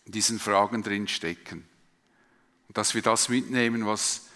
in 0.05 0.13
diesen 0.13 0.39
Fragen 0.39 0.83
drin 0.83 1.09
stecken. 1.09 1.69
Und 2.69 2.79
dass 2.79 2.95
wir 2.95 3.03
das 3.03 3.29
mitnehmen, 3.29 3.87
was, 3.87 4.29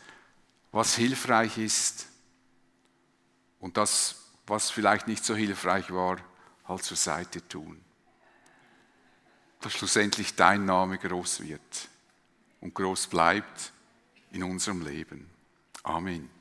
was 0.72 0.96
hilfreich 0.96 1.58
ist 1.58 2.06
und 3.60 3.76
das, 3.76 4.16
was 4.46 4.70
vielleicht 4.70 5.06
nicht 5.06 5.24
so 5.24 5.34
hilfreich 5.34 5.92
war, 5.92 6.18
halt 6.66 6.82
zur 6.82 6.96
Seite 6.96 7.46
tun. 7.46 7.80
Dass 9.60 9.72
schlussendlich 9.72 10.34
dein 10.34 10.64
Name 10.64 10.98
groß 10.98 11.40
wird 11.40 11.88
und 12.60 12.74
groß 12.74 13.06
bleibt 13.06 13.72
in 14.32 14.42
unserem 14.42 14.82
Leben. 14.82 15.30
Amen. 15.84 16.33